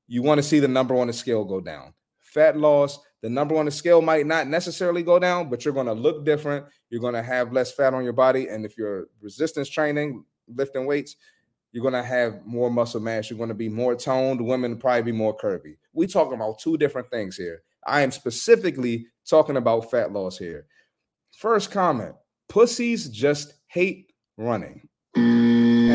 [0.07, 1.93] you want to see the number on the scale go down.
[2.19, 5.87] Fat loss, the number on the scale might not necessarily go down, but you're going
[5.87, 6.65] to look different.
[6.89, 8.49] You're going to have less fat on your body.
[8.49, 11.15] And if you're resistance training, lifting weights,
[11.71, 13.29] you're going to have more muscle mass.
[13.29, 14.39] You're going to be more toned.
[14.39, 15.77] Women probably be more curvy.
[15.93, 17.63] We talking about two different things here.
[17.85, 20.67] I am specifically talking about fat loss here.
[21.31, 22.15] First comment
[22.47, 24.87] pussies just hate running.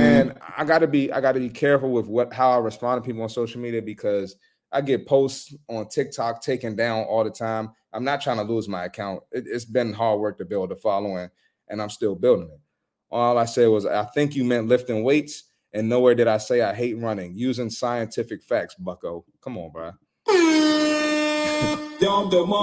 [0.01, 3.23] And I gotta be I gotta be careful with what how I respond to people
[3.23, 4.37] on social media because
[4.73, 7.71] I get posts on TikTok taken down all the time.
[7.93, 9.23] I'm not trying to lose my account.
[9.33, 11.29] It, has been hard work to build a following,
[11.69, 12.61] and I'm still building it.
[13.11, 16.63] All I said was, I think you meant lifting weights, and nowhere did I say
[16.63, 17.37] I hate running.
[17.37, 19.25] Using scientific facts, Bucko.
[19.43, 19.93] Come on, bro.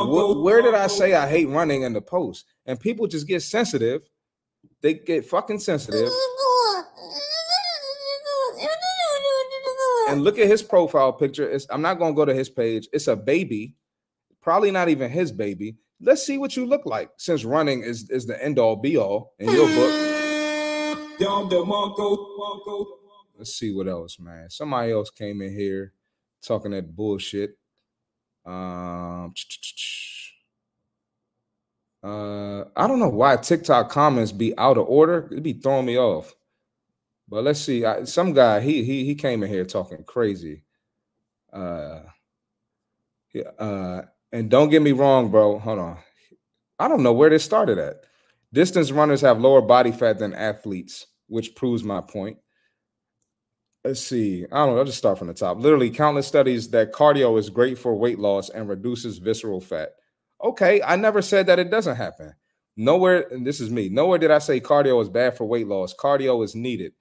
[0.09, 2.45] where, where did I say I hate running in the post?
[2.65, 4.09] And people just get sensitive.
[4.81, 6.09] They get fucking sensitive.
[10.07, 11.49] And look at his profile picture.
[11.49, 12.87] It's, I'm not to go to his page.
[12.93, 13.75] It's a baby,
[14.41, 15.77] probably not even his baby.
[15.99, 19.33] Let's see what you look like since running is, is the end all be all
[19.39, 21.19] in your book.
[23.37, 24.49] Let's see what else, man.
[24.49, 25.93] Somebody else came in here
[26.41, 27.57] talking that bullshit.
[28.45, 29.33] Um,
[32.03, 35.27] uh, I don't know why TikTok comments be out of order.
[35.31, 36.33] It be throwing me off.
[37.29, 37.85] But let's see.
[37.85, 40.63] I, some guy he he he came in here talking crazy.
[41.51, 42.01] Uh,
[43.59, 44.01] uh,
[44.31, 45.59] and don't get me wrong, bro.
[45.59, 45.97] Hold on.
[46.79, 47.97] I don't know where this started at.
[48.53, 52.37] Distance runners have lower body fat than athletes, which proves my point.
[53.83, 54.45] Let's see.
[54.51, 54.79] I don't know.
[54.79, 55.59] I'll just start from the top.
[55.59, 59.89] Literally, countless studies that cardio is great for weight loss and reduces visceral fat.
[60.43, 62.33] Okay, I never said that it doesn't happen.
[62.75, 65.95] Nowhere, and this is me, nowhere did I say cardio is bad for weight loss.
[65.95, 66.93] Cardio is needed.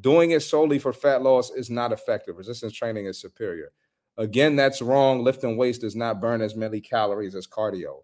[0.00, 2.36] Doing it solely for fat loss is not effective.
[2.38, 3.72] Resistance training is superior.
[4.16, 5.22] Again, that's wrong.
[5.22, 8.02] Lifting weights does not burn as many calories as cardio.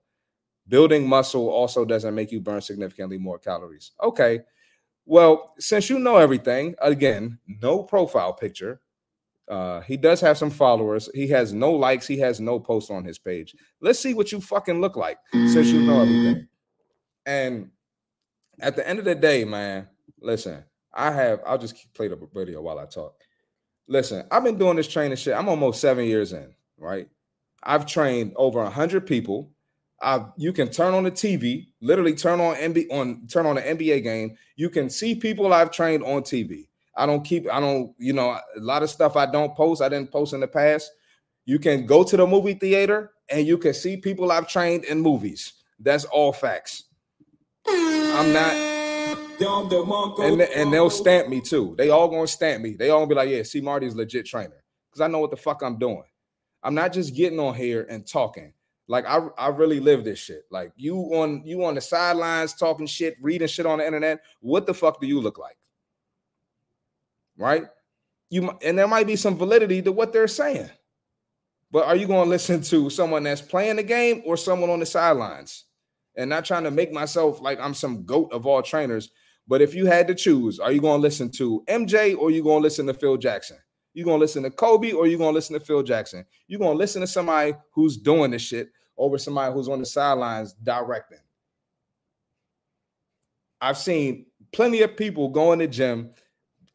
[0.69, 3.93] Building muscle also doesn't make you burn significantly more calories.
[4.03, 4.41] Okay.
[5.07, 8.81] Well, since you know everything, again, no profile picture.
[9.49, 11.09] Uh, he does have some followers.
[11.15, 12.07] He has no likes.
[12.07, 13.55] He has no posts on his page.
[13.81, 16.49] Let's see what you fucking look like since you know everything.
[17.25, 17.71] And
[18.61, 19.89] at the end of the day, man,
[20.21, 20.65] listen,
[20.99, 23.15] I have, I'll just play the video while I talk.
[23.87, 25.35] Listen, I've been doing this training shit.
[25.35, 27.09] I'm almost seven years in, right?
[27.63, 29.53] I've trained over a hundred people.
[30.03, 33.63] I you can turn on the TV, literally turn on NBA on turn on the
[33.63, 34.37] NBA game.
[34.57, 36.67] You can see people I've trained on TV.
[36.97, 39.81] I don't keep, I don't, you know, a lot of stuff I don't post.
[39.81, 40.91] I didn't post in the past.
[41.47, 45.01] You can go to the movie theater and you can see people I've trained in
[45.01, 45.53] movies.
[45.79, 46.85] That's all facts.
[47.69, 48.78] I'm not
[50.21, 51.75] and, and they'll stamp me too.
[51.79, 52.75] They all gonna stamp me.
[52.75, 54.63] They all gonna be like, yeah, see, Marty's legit trainer.
[54.91, 56.05] Because I know what the fuck I'm doing.
[56.63, 58.53] I'm not just getting on here and talking.
[58.89, 60.45] Like I, I really live this shit.
[60.51, 64.21] Like you on you on the sidelines talking shit, reading shit on the internet.
[64.41, 65.59] What the fuck do you look like?
[67.37, 67.65] Right?
[68.31, 70.71] You and there might be some validity to what they're saying.
[71.71, 74.81] But are you going to listen to someone that's playing the game or someone on
[74.81, 75.65] the sidelines?
[76.19, 79.11] And not trying to make myself like I'm some goat of all trainers.
[79.47, 82.43] But if you had to choose, are you going to listen to MJ or you
[82.43, 83.57] going to listen to Phil Jackson?
[83.95, 86.27] You going to listen to Kobe or you going to listen to Phil Jackson?
[86.47, 89.87] You going to listen to somebody who's doing the shit over somebody who's on the
[89.87, 91.19] sidelines directing.
[93.61, 96.11] I've seen plenty of people go in the gym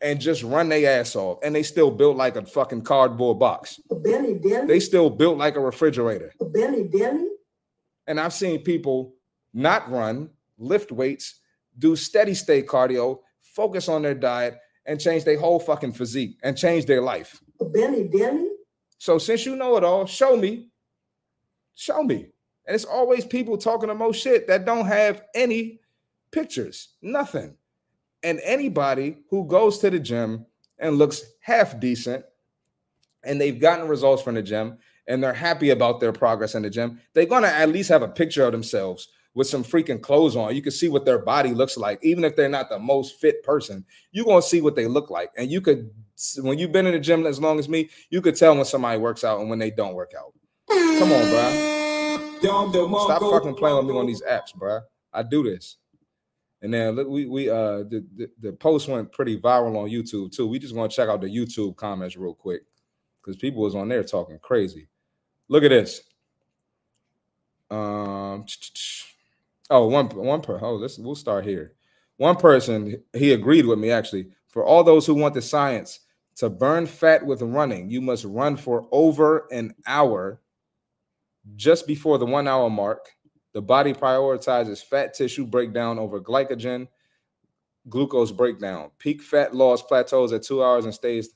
[0.02, 3.80] and just run their ass off, and they still built like a fucking cardboard box.
[3.90, 6.34] Belly, belly, They still built like a refrigerator.
[6.52, 7.28] belly, belly.
[8.08, 9.14] And I've seen people
[9.54, 11.40] not run, lift weights,
[11.78, 16.58] do steady state cardio, focus on their diet, and change their whole fucking physique and
[16.58, 17.42] change their life.
[17.60, 18.50] Belly, belly.
[18.98, 20.70] So since you know it all, show me.
[21.76, 22.28] Show me.
[22.66, 25.80] And it's always people talking the most shit that don't have any
[26.32, 27.56] pictures, nothing.
[28.24, 30.46] And anybody who goes to the gym
[30.80, 32.24] and looks half decent
[33.24, 34.78] and they've gotten results from the gym
[35.08, 38.08] and they're happy about their progress in the gym, they're gonna at least have a
[38.08, 40.56] picture of themselves with some freaking clothes on.
[40.56, 43.44] You can see what their body looks like, even if they're not the most fit
[43.44, 43.86] person.
[44.12, 45.90] You're gonna see what they look like, and you could,
[46.38, 49.00] when you've been in the gym as long as me, you could tell when somebody
[49.00, 50.34] works out and when they don't work out.
[50.70, 51.74] Come on, bro.
[53.06, 54.82] Stop fucking playing with me on these apps, bro.
[55.12, 55.78] I do this.
[56.62, 60.48] And then we we uh the, the the post went pretty viral on YouTube too.
[60.48, 62.62] We just want to check out the YouTube comments real quick
[63.20, 64.88] because people was on there talking crazy.
[65.50, 66.02] Look at this.
[67.70, 68.46] Um,
[69.74, 70.60] oh, one one per.
[70.62, 71.74] Oh, let's we'll start here.
[72.18, 74.28] One person he agreed with me actually.
[74.48, 76.02] For all those who want the science
[76.36, 80.40] to burn fat with running, you must run for over an hour.
[81.56, 83.10] Just before the one hour mark,
[83.54, 86.88] the body prioritizes fat tissue breakdown over glycogen,
[87.90, 88.92] glucose breakdown.
[89.00, 91.32] Peak fat loss plateaus at two hours and stays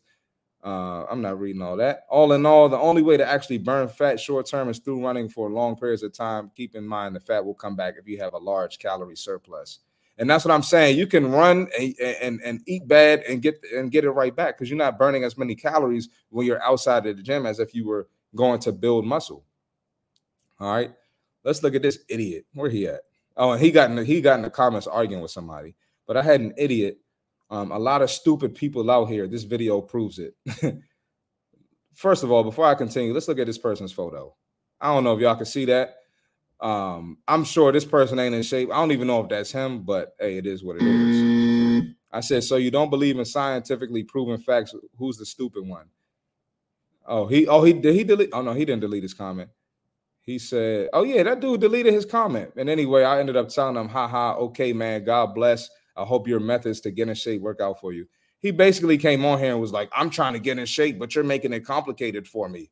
[0.68, 2.06] uh, I'm not reading all that.
[2.10, 5.30] All in all, the only way to actually burn fat short term is through running
[5.30, 6.52] for long periods of time.
[6.58, 9.80] Keep in mind the fat will come back if you have a large calorie surplus.
[10.18, 10.98] And that's what I'm saying.
[10.98, 14.58] You can run and, and, and eat bad and get and get it right back
[14.58, 17.74] because you're not burning as many calories when you're outside of the gym as if
[17.74, 19.46] you were going to build muscle.
[20.60, 20.92] All right.
[21.46, 22.46] Let's look at this idiot.
[22.54, 23.02] Where he at?
[23.38, 25.76] Oh, and he got in the, he got in the comments arguing with somebody.
[26.06, 27.00] But I had an idiot
[27.50, 29.28] um, a lot of stupid people out here.
[29.28, 30.36] This video proves it.
[31.94, 34.36] First of all, before I continue, let's look at this person's photo.
[34.80, 35.96] I don't know if y'all can see that.
[36.60, 38.70] Um, I'm sure this person ain't in shape.
[38.72, 41.94] I don't even know if that's him, but hey, it is what it is.
[42.12, 44.74] I said, so you don't believe in scientifically proven facts?
[44.98, 45.88] Who's the stupid one?
[47.06, 48.30] Oh, he oh he did he delete?
[48.34, 49.50] Oh no, he didn't delete his comment.
[50.22, 53.78] He said, "Oh yeah, that dude deleted his comment." And anyway, I ended up telling
[53.78, 55.06] him, "Haha, okay, man.
[55.06, 58.08] God bless." I hope your methods to get in shape work out for you.
[58.40, 61.16] He basically came on here and was like, I'm trying to get in shape, but
[61.16, 62.70] you're making it complicated for me.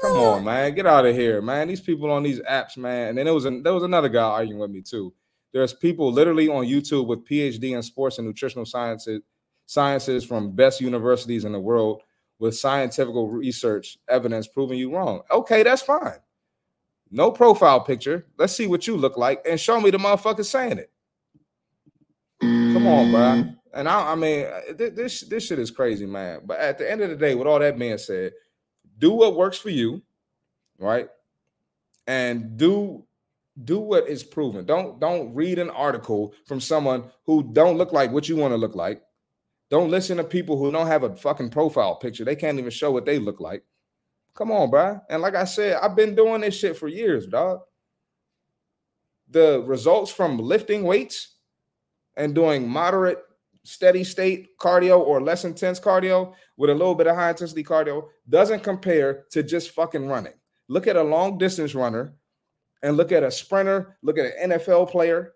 [0.00, 0.74] Come on, man.
[0.74, 1.68] Get out of here, man.
[1.68, 3.08] These people on these apps, man.
[3.08, 5.12] And then there was an, there was another guy arguing with me too.
[5.52, 9.22] There's people literally on YouTube with PhD in sports and nutritional sciences,
[9.66, 12.02] sciences from best universities in the world
[12.38, 15.22] with scientific research evidence proving you wrong.
[15.30, 16.18] Okay, that's fine.
[17.10, 18.26] No profile picture.
[18.38, 20.90] Let's see what you look like and show me the motherfucker saying it.
[22.40, 23.20] Come on, bro.
[23.20, 23.56] Mm.
[23.74, 26.40] And I, I mean, uh, this this shit is crazy, man.
[26.44, 28.32] But at the end of the day, with all that being said,
[28.98, 30.02] do what works for you,
[30.78, 31.08] right?
[32.06, 33.04] And do
[33.64, 34.64] do what is proven.
[34.64, 38.58] Don't don't read an article from someone who don't look like what you want to
[38.58, 39.02] look like.
[39.70, 42.24] Don't listen to people who don't have a fucking profile picture.
[42.24, 43.64] They can't even show what they look like.
[44.34, 45.00] Come on, bro.
[45.08, 47.60] And like I said, I've been doing this shit for years, dog.
[49.30, 51.36] The results from lifting weights
[52.16, 53.22] and doing moderate,
[53.62, 58.08] steady state cardio or less intense cardio with a little bit of high intensity cardio
[58.28, 60.34] doesn't compare to just fucking running.
[60.68, 62.14] Look at a long distance runner
[62.82, 65.32] and look at a sprinter, look at an NFL player,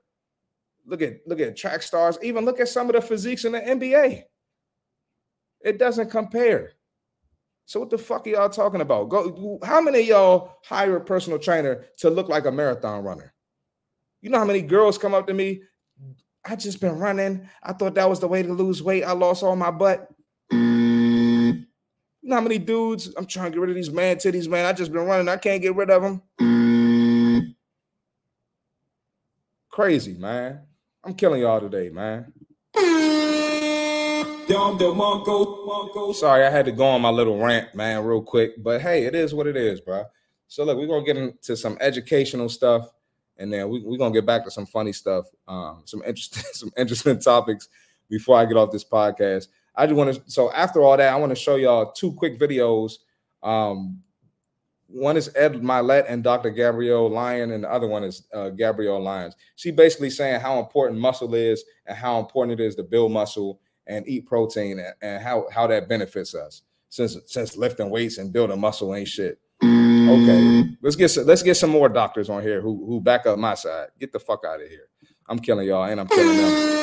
[0.86, 3.60] look at look at track stars, even look at some of the physiques in the
[3.60, 4.24] NBA.
[5.60, 6.72] It doesn't compare.
[7.68, 9.10] So what the fuck are y'all talking about?
[9.10, 13.34] Go how many y'all hire a personal trainer to look like a marathon runner?
[14.22, 15.60] You know how many girls come up to me?
[16.46, 17.46] I just been running.
[17.62, 19.04] I thought that was the way to lose weight.
[19.04, 20.08] I lost all my butt.
[20.50, 21.66] You
[22.22, 23.12] know how many dudes?
[23.18, 24.64] I'm trying to get rid of these man titties, man.
[24.64, 25.28] I just been running.
[25.28, 27.54] I can't get rid of them.
[29.70, 30.62] Crazy, man.
[31.04, 32.32] I'm killing y'all today, man.
[36.14, 38.62] Sorry, I had to go on my little rant, man, real quick.
[38.62, 40.04] But hey, it is what it is, bro.
[40.46, 42.88] So look, we're gonna get into some educational stuff,
[43.36, 46.72] and then we, we're gonna get back to some funny stuff, um, some interesting, some
[46.78, 47.68] interesting topics
[48.08, 49.48] before I get off this podcast.
[49.76, 50.30] I just want to.
[50.30, 52.94] So after all that, I want to show y'all two quick videos.
[53.42, 54.02] Um,
[54.86, 56.48] one is Ed Mylett and Dr.
[56.48, 59.36] Gabrielle Lyon, and the other one is uh, Gabrielle Lyons.
[59.56, 63.60] She basically saying how important muscle is and how important it is to build muscle
[63.88, 66.62] and eat protein and, and how how that benefits us.
[66.90, 69.40] Since since lifting weights and building muscle ain't shit.
[69.60, 70.76] Okay, mm.
[70.80, 73.54] let's get some, let's get some more doctors on here who who back up my
[73.54, 73.88] side.
[73.98, 74.88] Get the fuck out of here.
[75.28, 76.78] I'm killing y'all and I'm killing them.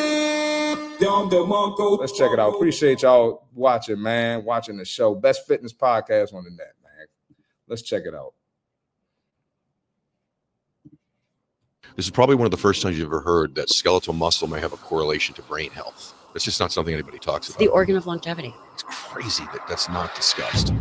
[0.99, 2.55] Let's check it out.
[2.55, 4.45] Appreciate y'all watching, man.
[4.45, 5.15] Watching the show.
[5.15, 7.07] Best fitness podcast on the net, man.
[7.67, 8.33] Let's check it out.
[11.95, 14.59] This is probably one of the first times you've ever heard that skeletal muscle may
[14.59, 16.13] have a correlation to brain health.
[16.35, 17.59] That's just not something anybody talks It's about.
[17.63, 18.53] the organ of longevity.
[18.73, 20.73] It's crazy that that's not discussed.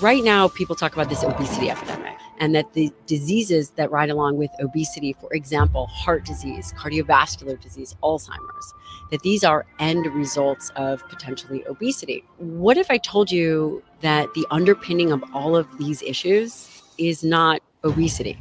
[0.00, 4.36] Right now, people talk about this obesity epidemic and that the diseases that ride along
[4.36, 8.72] with obesity, for example, heart disease, cardiovascular disease, Alzheimer's,
[9.10, 12.22] that these are end results of potentially obesity.
[12.38, 17.62] What if I told you that the underpinning of all of these issues is not
[17.82, 18.40] obesity?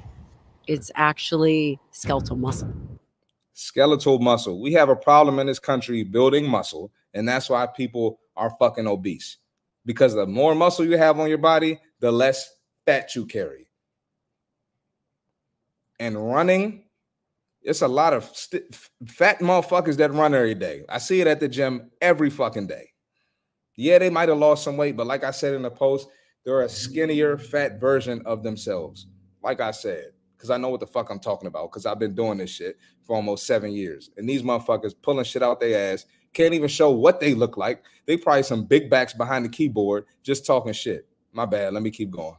[0.68, 2.72] It's actually skeletal muscle.
[3.60, 4.62] Skeletal muscle.
[4.62, 8.88] We have a problem in this country building muscle, and that's why people are fucking
[8.88, 9.38] obese.
[9.86, 12.50] Because the more muscle you have on your body, the less
[12.86, 13.68] fat you carry.
[16.00, 16.86] And running,
[17.62, 18.74] it's a lot of st-
[19.08, 20.86] fat motherfuckers that run every day.
[20.88, 22.92] I see it at the gym every fucking day.
[23.76, 26.08] Yeah, they might have lost some weight, but like I said in the post,
[26.46, 29.08] they're a skinnier, fat version of themselves.
[29.44, 32.16] Like I said, because I know what the fuck I'm talking about, because I've been
[32.16, 34.10] doing this shit for almost seven years.
[34.16, 37.84] And these motherfuckers pulling shit out their ass, can't even show what they look like.
[38.06, 41.06] They probably some big backs behind the keyboard, just talking shit.
[41.34, 41.74] My bad.
[41.74, 42.38] Let me keep going.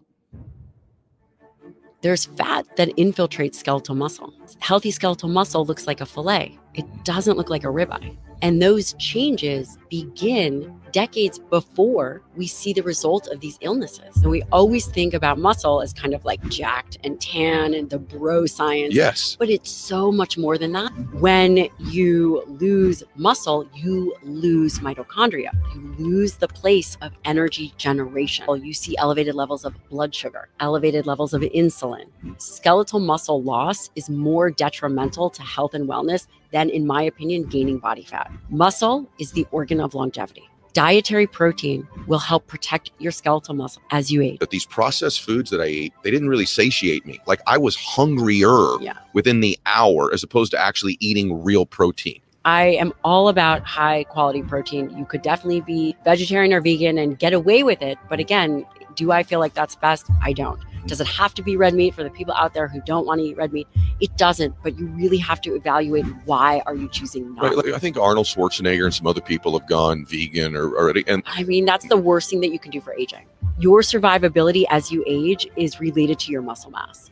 [2.01, 4.33] There's fat that infiltrates skeletal muscle.
[4.61, 8.17] Healthy skeletal muscle looks like a fillet, it doesn't look like a ribeye.
[8.41, 14.17] And those changes begin decades before we see the result of these illnesses.
[14.17, 17.99] And we always think about muscle as kind of like jacked and tan and the
[17.99, 18.95] bro science.
[18.95, 19.37] Yes.
[19.39, 20.91] But it's so much more than that.
[21.15, 25.51] When you lose muscle, you lose mitochondria.
[25.75, 28.47] You lose the place of energy generation.
[28.63, 32.07] You see elevated levels of blood sugar, elevated levels of insulin.
[32.39, 37.79] Skeletal muscle loss is more detrimental to health and wellness than, in my opinion, gaining
[37.79, 38.31] body fat.
[38.49, 40.50] Muscle is the organ of longevity.
[40.73, 44.39] Dietary protein will help protect your skeletal muscle as you age.
[44.39, 47.19] But these processed foods that I ate, they didn't really satiate me.
[47.27, 48.95] Like I was hungrier Yeah.
[49.13, 52.21] within the hour as opposed to actually eating real protein.
[52.45, 54.97] I am all about high quality protein.
[54.97, 57.99] You could definitely be vegetarian or vegan and get away with it.
[58.09, 58.65] But again,
[59.01, 60.11] do I feel like that's best?
[60.23, 60.61] I don't.
[60.87, 63.21] Does it have to be red meat for the people out there who don't want
[63.21, 63.67] to eat red meat?
[63.99, 67.45] It doesn't, but you really have to evaluate why are you choosing not.
[67.45, 67.57] Right?
[67.57, 71.23] Like I think Arnold Schwarzenegger and some other people have gone vegan or already and
[71.27, 73.25] I mean, that's the worst thing that you can do for aging.
[73.59, 77.11] Your survivability as you age is related to your muscle mass.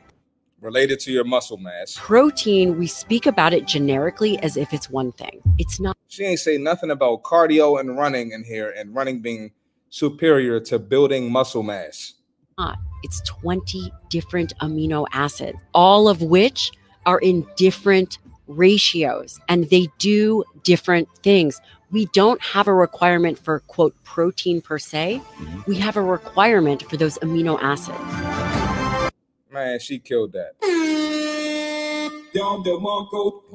[0.61, 1.97] Related to your muscle mass.
[1.97, 5.41] Protein, we speak about it generically as if it's one thing.
[5.57, 5.97] It's not.
[6.09, 9.53] She ain't say nothing about cardio and running in here, and running being
[9.91, 12.14] superior to building muscle mass.
[12.59, 12.78] not.
[13.05, 16.72] It's 20 different amino acids, all of which
[17.07, 18.18] are in different
[18.49, 21.61] ratios and they do different things.
[21.91, 25.22] We don't have a requirement for quote protein per se.
[25.22, 25.61] Mm-hmm.
[25.66, 27.99] We have a requirement for those amino acids.
[29.51, 30.53] Man, she killed that.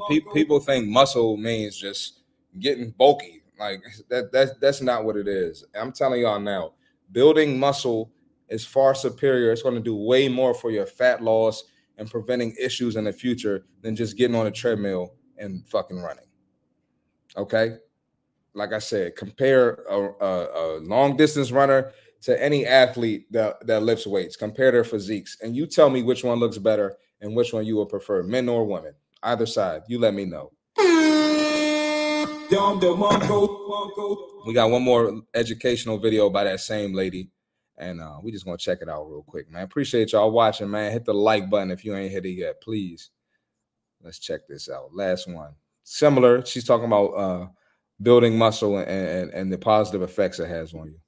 [0.09, 2.21] Pe- people think muscle means just
[2.59, 3.42] getting bulky.
[3.59, 5.63] Like that, that that's not what it is.
[5.79, 6.73] I'm telling y'all now,
[7.11, 8.11] building muscle
[8.49, 9.51] is far superior.
[9.51, 11.63] It's going to do way more for your fat loss
[11.97, 16.25] and preventing issues in the future than just getting on a treadmill and fucking running.
[17.37, 17.77] Okay,
[18.53, 21.91] like I said, compare a, a, a long distance runner
[22.21, 24.35] to any athlete that, that lifts weights.
[24.35, 27.77] Compare their physiques, and you tell me which one looks better and which one you
[27.77, 28.93] would prefer, men or women.
[29.23, 30.51] Either side, you let me know.
[34.45, 37.29] We got one more educational video by that same lady,
[37.77, 39.63] and uh, we just gonna check it out real quick, man.
[39.63, 40.91] Appreciate y'all watching, man.
[40.91, 43.09] Hit the like button if you ain't hit it yet, please.
[44.01, 44.93] Let's check this out.
[44.93, 46.45] Last one, similar.
[46.45, 47.47] She's talking about uh,
[48.01, 50.99] building muscle and, and and the positive effects it has on you.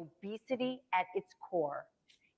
[0.00, 1.84] obesity at its core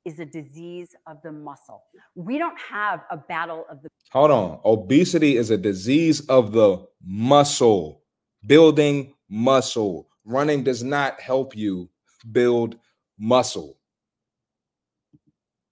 [0.05, 1.83] is a disease of the muscle.
[2.15, 4.61] We don't have a battle of the Hold on.
[4.65, 8.03] Obesity is a disease of the muscle,
[8.47, 10.09] building muscle.
[10.25, 11.89] Running does not help you
[12.33, 12.77] build
[13.19, 13.77] muscle.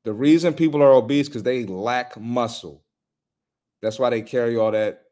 [0.05, 2.85] The reason people are obese because they lack muscle.
[3.83, 5.03] That's why they carry all that.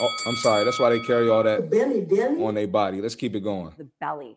[0.00, 0.64] Oh, I'm sorry.
[0.64, 2.42] That's why they carry all that Belly, belly.
[2.42, 3.00] on their body.
[3.00, 3.72] Let's keep it going.
[3.76, 4.36] the belly.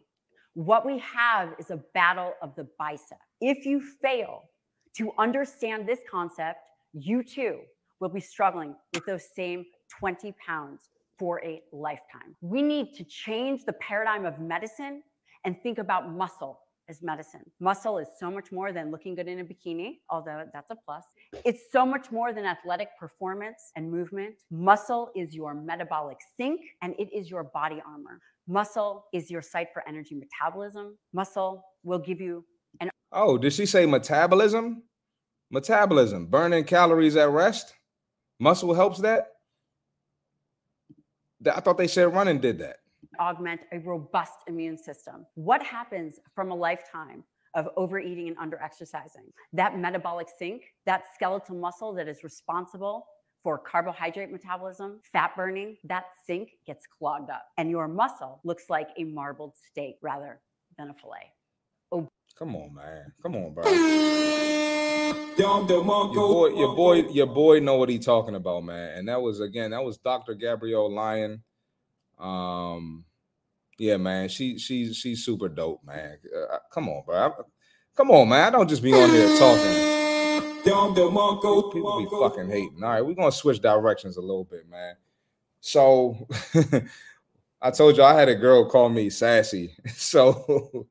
[0.56, 3.18] What we have is a battle of the bicep.
[3.46, 4.44] If you fail
[4.96, 6.60] to understand this concept,
[6.94, 7.60] you too
[8.00, 9.66] will be struggling with those same
[10.00, 10.84] 20 pounds
[11.20, 12.38] for a lifetime.
[12.40, 15.04] We need to change the paradigm of medicine
[15.44, 17.42] and think about muscle as medicine.
[17.60, 21.04] Muscle is so much more than looking good in a bikini, although that's a plus.
[21.44, 24.36] It's so much more than athletic performance and movement.
[24.52, 28.22] Muscle is your metabolic sink and it is your body armor.
[28.48, 30.98] Muscle is your site for energy metabolism.
[31.12, 32.46] Muscle will give you
[33.14, 34.84] Oh, did she say metabolism?
[35.52, 37.76] Metabolism, burning calories at rest.
[38.40, 39.28] Muscle helps that.
[41.46, 42.78] I thought they said running did that.
[43.20, 45.26] augment a robust immune system.
[45.36, 49.32] What happens from a lifetime of overeating and underexercising?
[49.52, 53.06] That metabolic sink, that skeletal muscle that is responsible
[53.44, 58.90] for carbohydrate metabolism, fat burning, that sink gets clogged up and your muscle looks like
[58.98, 60.40] a marbled steak rather
[60.78, 61.32] than a fillet.
[62.38, 63.14] Come on, man.
[63.22, 63.64] Come on, bro.
[66.14, 68.98] Your boy, your boy, your boy know what he talking about, man.
[68.98, 70.34] And that was again, that was Dr.
[70.36, 71.44] Gabrielle Lyon.
[72.20, 73.06] Um,
[73.78, 76.18] yeah, man, she she's she's super dope, man.
[76.36, 77.16] Uh, come on, bro.
[77.18, 77.44] I-
[77.96, 78.48] come on, man.
[78.48, 80.64] I don't just be on here talking.
[81.74, 82.84] People be fucking hating.
[82.84, 84.96] All right, we're gonna switch directions a little bit, man.
[85.62, 86.28] So
[87.62, 89.76] I told you I had a girl call me sassy.
[89.96, 90.88] So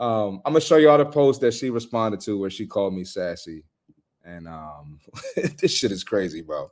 [0.00, 2.94] um, I'm gonna show you all the post that she responded to where she called
[2.94, 3.62] me sassy.
[4.24, 4.98] And um,
[5.60, 6.70] this shit is crazy, bro.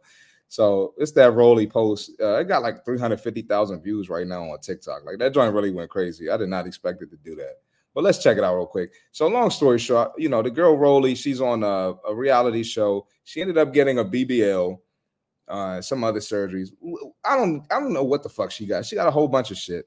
[0.48, 2.12] So it's that Rolly post.
[2.20, 5.04] Uh, it got like 350,000 views right now on TikTok.
[5.04, 6.30] Like that joint really went crazy.
[6.30, 7.56] I did not expect it to do that.
[7.94, 8.92] But let's check it out real quick.
[9.12, 13.06] So long story short, you know, the girl Rolly, she's on a, a reality show.
[13.24, 14.78] She ended up getting a BBL,
[15.48, 16.70] uh, some other surgeries.
[17.24, 18.86] I don't, I don't know what the fuck she got.
[18.86, 19.86] She got a whole bunch of shit.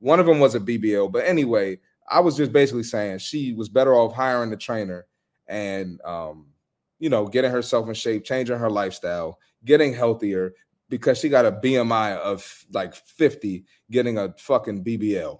[0.00, 1.78] One of them was a BBL, but anyway,
[2.08, 5.06] I was just basically saying she was better off hiring a trainer
[5.48, 6.46] and um,
[6.98, 10.54] you know, getting herself in shape, changing her lifestyle, getting healthier
[10.88, 15.38] because she got a BMI of like 50, getting a fucking BBL.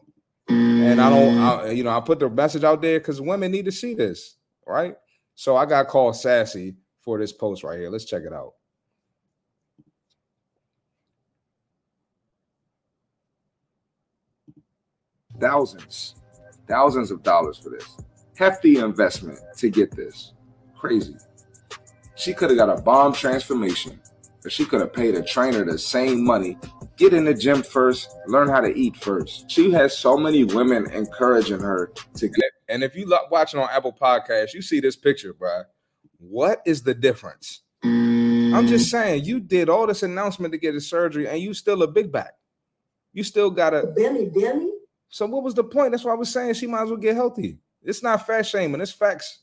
[0.48, 3.66] And I don't, I, you know, I put the message out there because women need
[3.66, 4.36] to see this,
[4.66, 4.96] right?
[5.34, 7.90] So I got called sassy for this post right here.
[7.90, 8.54] Let's check it out.
[15.38, 16.14] Thousands,
[16.72, 17.98] thousands of dollars for this.
[18.34, 20.32] Hefty investment to get this.
[20.74, 21.14] Crazy.
[22.14, 24.00] She could have got a bomb transformation,
[24.42, 26.56] or she could have paid a trainer the same money.
[26.96, 29.50] Get in the gym first, learn how to eat first.
[29.50, 32.50] She has so many women encouraging her to get.
[32.68, 35.64] And if you lo- watching on Apple Podcasts, you see this picture, bruh.
[36.18, 37.62] What is the difference?
[37.84, 41.82] I'm just saying, you did all this announcement to get a surgery, and you still
[41.82, 42.32] a big back.
[43.12, 44.70] You still got a belly, belly.
[45.12, 45.90] So what was the point?
[45.90, 47.58] That's why I was saying she might as well get healthy.
[47.82, 49.40] It's not fat shaming, it's facts.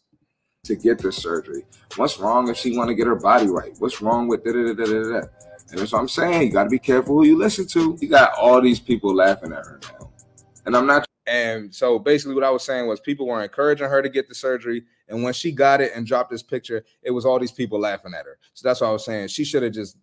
[0.66, 1.64] To get the surgery.
[1.96, 3.74] What's wrong if she want to get her body right?
[3.78, 5.28] What's wrong with da da da da da?
[5.70, 6.48] And that's what I'm saying.
[6.48, 7.96] You got to be careful who you listen to.
[8.02, 10.10] You got all these people laughing at her now,
[10.66, 11.06] and I'm not.
[11.28, 14.34] And so basically, what I was saying was people were encouraging her to get the
[14.34, 17.80] surgery, and when she got it and dropped this picture, it was all these people
[17.80, 18.40] laughing at her.
[18.56, 19.28] So that's what I was saying.
[19.28, 19.98] She should have just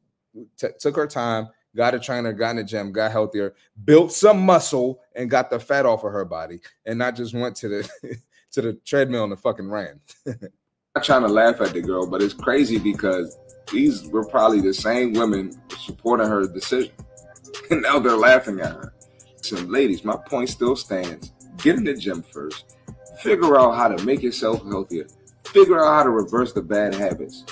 [0.57, 3.55] t- took her time, got a trainer, got in the gym, got healthier,
[3.85, 7.55] built some muscle, and got the fat off of her body, and not just went
[7.57, 8.19] to the
[8.53, 10.01] to the treadmill and the fucking ran.
[10.27, 13.37] not trying to laugh at the girl, but it's crazy because
[13.71, 16.93] these were probably the same women supporting her decision,
[17.71, 18.95] and now they're laughing at her.
[19.43, 21.33] So, ladies, my point still stands.
[21.59, 22.77] Get in the gym first.
[23.21, 25.07] Figure out how to make yourself healthier.
[25.45, 27.45] Figure out how to reverse the bad habits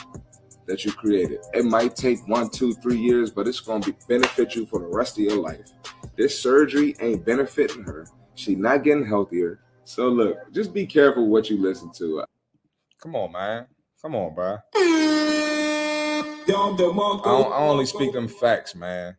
[0.67, 1.41] that you created.
[1.53, 4.81] It might take one, two, three years, but it's going to be benefit you for
[4.81, 5.73] the rest of your life.
[6.17, 8.07] This surgery ain't benefiting her.
[8.35, 9.61] She not getting healthier.
[9.85, 12.25] So look, just be careful what you listen to.
[13.01, 13.67] Come on, man.
[14.01, 14.59] Come on, bro.
[17.25, 19.17] I, don't, I only speak them facts, man.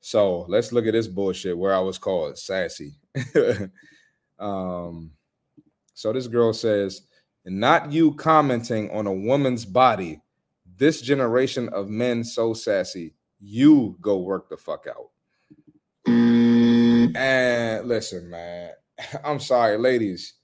[0.00, 2.94] So let's look at this bullshit where I was called sassy.
[4.38, 5.12] um,
[5.94, 7.02] so this girl says,
[7.44, 10.20] not you commenting on a woman's body.
[10.78, 13.14] This generation of men so sassy.
[13.40, 15.10] You go work the fuck out.
[17.16, 18.70] And listen, man.
[19.24, 20.34] I'm sorry, ladies.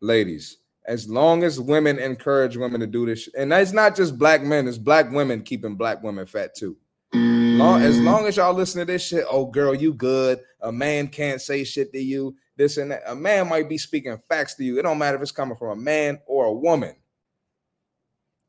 [0.00, 4.42] Ladies, As long as women encourage women to do this, and it's not just black
[4.42, 6.76] men, it's black women keeping black women fat too.
[7.12, 10.40] Long, as long as y'all listen to this shit, oh girl, you good.
[10.62, 12.34] A man can't say shit to you.
[12.56, 13.02] This and that.
[13.06, 14.78] A man might be speaking facts to you.
[14.78, 16.94] It don't matter if it's coming from a man or a woman.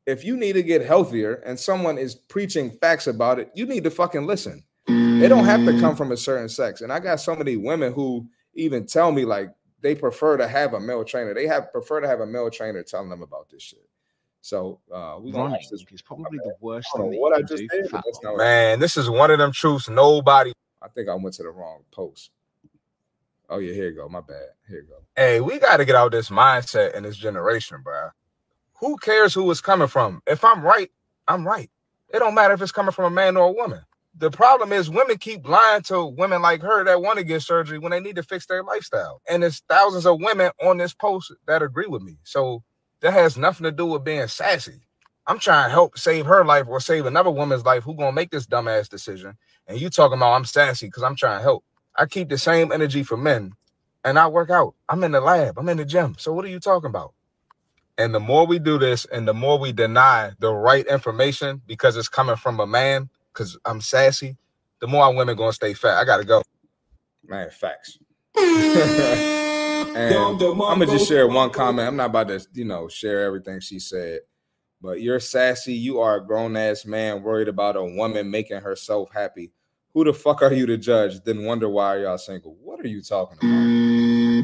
[0.06, 3.84] If you need to get healthier and someone is preaching facts about it, you need
[3.84, 4.64] to fucking listen.
[4.88, 6.80] It don't have to come from a certain sex.
[6.80, 9.50] And I got so many women who even tell me like
[9.80, 11.34] they prefer to have a male trainer.
[11.34, 13.86] They have prefer to have a male trainer telling them about this shit.
[14.40, 15.84] So uh we gonna this.
[15.92, 17.70] is probably the worst I thing what I just did.
[17.70, 18.38] for but fat that's not loss.
[18.38, 20.52] Man, this is one of them truths nobody.
[20.82, 22.30] I think I went to the wrong post.
[23.48, 24.08] Oh yeah, here you go.
[24.08, 24.48] My bad.
[24.68, 24.96] Here you go.
[25.14, 28.08] Hey, we got to get out this mindset in this generation, bro.
[28.82, 30.22] Who cares who it's coming from?
[30.26, 30.90] If I'm right,
[31.28, 31.70] I'm right.
[32.12, 33.80] It don't matter if it's coming from a man or a woman.
[34.18, 37.78] The problem is women keep lying to women like her that want to get surgery
[37.78, 39.22] when they need to fix their lifestyle.
[39.30, 42.18] And there's thousands of women on this post that agree with me.
[42.24, 42.64] So
[43.02, 44.80] that has nothing to do with being sassy.
[45.28, 48.32] I'm trying to help save her life or save another woman's life who gonna make
[48.32, 49.38] this dumbass decision.
[49.68, 51.64] And you talking about I'm sassy because I'm trying to help.
[51.94, 53.52] I keep the same energy for men
[54.04, 54.74] and I work out.
[54.88, 56.16] I'm in the lab, I'm in the gym.
[56.18, 57.14] So what are you talking about?
[57.98, 61.96] And the more we do this and the more we deny the right information because
[61.96, 64.36] it's coming from a man, because I'm sassy,
[64.80, 65.98] the more our women gonna stay fat.
[65.98, 66.42] I gotta go.
[67.24, 67.98] Man, facts.
[68.36, 71.86] and I'm gonna just share one comment.
[71.86, 74.20] I'm not about to, you know, share everything she said,
[74.80, 75.74] but you're sassy.
[75.74, 79.52] You are a grown ass man worried about a woman making herself happy.
[79.94, 81.22] Who the fuck are you to judge?
[81.22, 82.56] Then wonder why y'all single.
[82.62, 83.50] What are you talking about?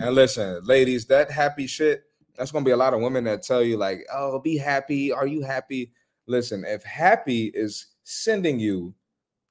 [0.07, 2.05] And listen, ladies, that happy shit.
[2.39, 5.13] That's gonna be a lot of women that tell you like, "Oh, be happy.
[5.13, 5.93] Are you happy?"
[6.27, 8.95] Listen, if happy is sending you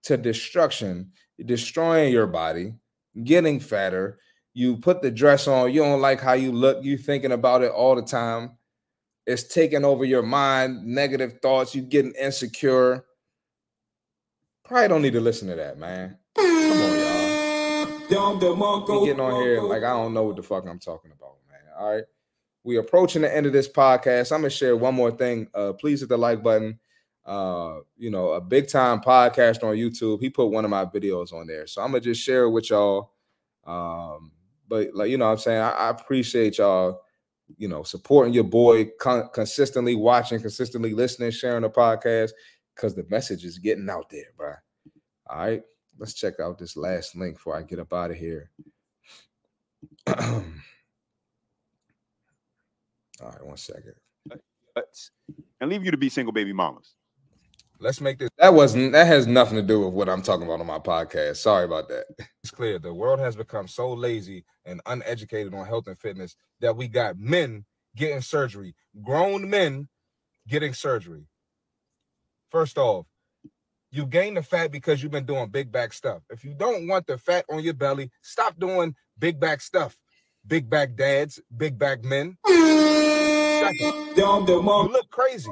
[0.04, 1.12] to destruction,
[1.46, 2.74] destroying your body,
[3.24, 4.20] getting fatter,
[4.54, 7.72] you put the dress on, you don't like how you look, you thinking about it
[7.72, 8.58] all the time.
[9.26, 13.06] It's taking over your mind, negative thoughts, you getting insecure.
[14.64, 16.18] Probably don't need to listen to that, man.
[16.38, 18.00] Come on, y'all.
[19.02, 21.60] We getting on here like I don't know what the fuck I'm talking about, man.
[21.78, 22.04] All right.
[22.68, 24.34] We approaching the end of this podcast.
[24.34, 25.48] I'm gonna share one more thing.
[25.54, 26.78] Uh, please hit the like button.
[27.26, 30.20] Uh, you know, a big time podcast on YouTube.
[30.20, 32.70] He put one of my videos on there, so I'm gonna just share it with
[32.70, 33.14] y'all.
[33.66, 34.34] Um,
[34.68, 37.04] but like you know, I'm saying I, I appreciate y'all.
[37.56, 42.32] You know, supporting your boy, con- consistently watching, consistently listening, sharing the podcast
[42.76, 44.56] because the message is getting out there, bro.
[45.30, 45.64] All right,
[45.98, 48.52] let's check out this last link before I get up out of here.
[53.22, 53.94] All right, one second.
[54.76, 55.12] Let's-
[55.60, 56.94] and leave you to be single baby mamas.
[57.80, 58.30] Let's make this.
[58.38, 58.92] That wasn't.
[58.94, 61.38] That has nothing to do with what I'm talking about on my podcast.
[61.38, 62.06] Sorry about that.
[62.44, 66.76] It's clear the world has become so lazy and uneducated on health and fitness that
[66.76, 67.66] we got men
[67.96, 69.88] getting surgery, grown men
[70.48, 71.28] getting surgery.
[72.50, 73.06] First off,
[73.92, 76.22] you gain the fat because you've been doing big back stuff.
[76.30, 79.98] If you don't want the fat on your belly, stop doing big back stuff.
[80.48, 82.38] Big back dads, big back men.
[82.48, 83.94] Second,
[84.86, 85.52] you look crazy.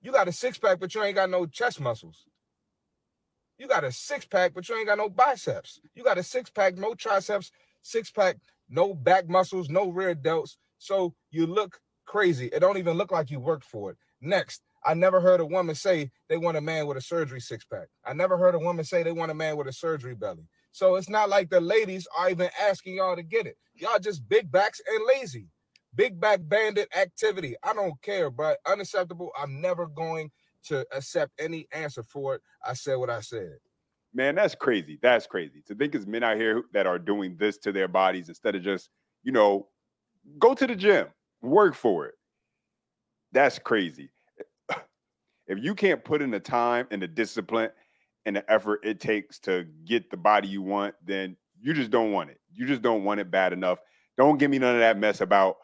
[0.00, 2.24] You got a six pack, but you ain't got no chest muscles.
[3.58, 5.80] You got a six pack, but you ain't got no biceps.
[5.94, 7.50] You got a six pack, no triceps,
[7.82, 8.36] six pack,
[8.68, 10.56] no back muscles, no rear delts.
[10.78, 12.46] So you look crazy.
[12.46, 13.98] It don't even look like you worked for it.
[14.20, 17.64] Next, I never heard a woman say they want a man with a surgery six
[17.64, 17.88] pack.
[18.04, 20.48] I never heard a woman say they want a man with a surgery belly.
[20.74, 23.56] So it's not like the ladies are even asking y'all to get it.
[23.76, 25.46] Y'all just big backs and lazy.
[25.94, 27.54] Big back bandit activity.
[27.62, 29.30] I don't care, but unacceptable.
[29.40, 30.32] I'm never going
[30.64, 32.42] to accept any answer for it.
[32.66, 33.54] I said what I said.
[34.12, 34.98] Man, that's crazy.
[35.00, 35.62] That's crazy.
[35.68, 38.62] To think it's men out here that are doing this to their bodies instead of
[38.62, 38.90] just,
[39.22, 39.68] you know,
[40.40, 41.06] go to the gym,
[41.40, 42.14] work for it.
[43.32, 44.10] That's crazy.
[45.46, 47.70] If you can't put in the time and the discipline
[48.26, 52.12] and the effort it takes to get the body you want, then you just don't
[52.12, 52.40] want it.
[52.52, 53.78] You just don't want it bad enough.
[54.16, 55.56] Don't give me none of that mess about,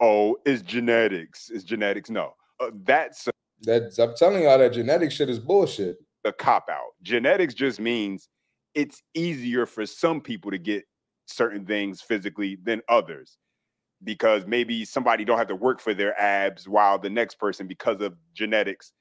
[0.00, 1.50] oh, it's genetics.
[1.50, 2.10] It's genetics.
[2.10, 3.28] No, uh, that's
[3.62, 5.98] That's I'm telling y'all that genetic shit is bullshit.
[6.24, 6.92] a cop out.
[7.02, 8.28] Genetics just means
[8.74, 10.84] it's easier for some people to get
[11.26, 13.36] certain things physically than others
[14.04, 18.00] because maybe somebody don't have to work for their abs while the next person because
[18.00, 18.92] of genetics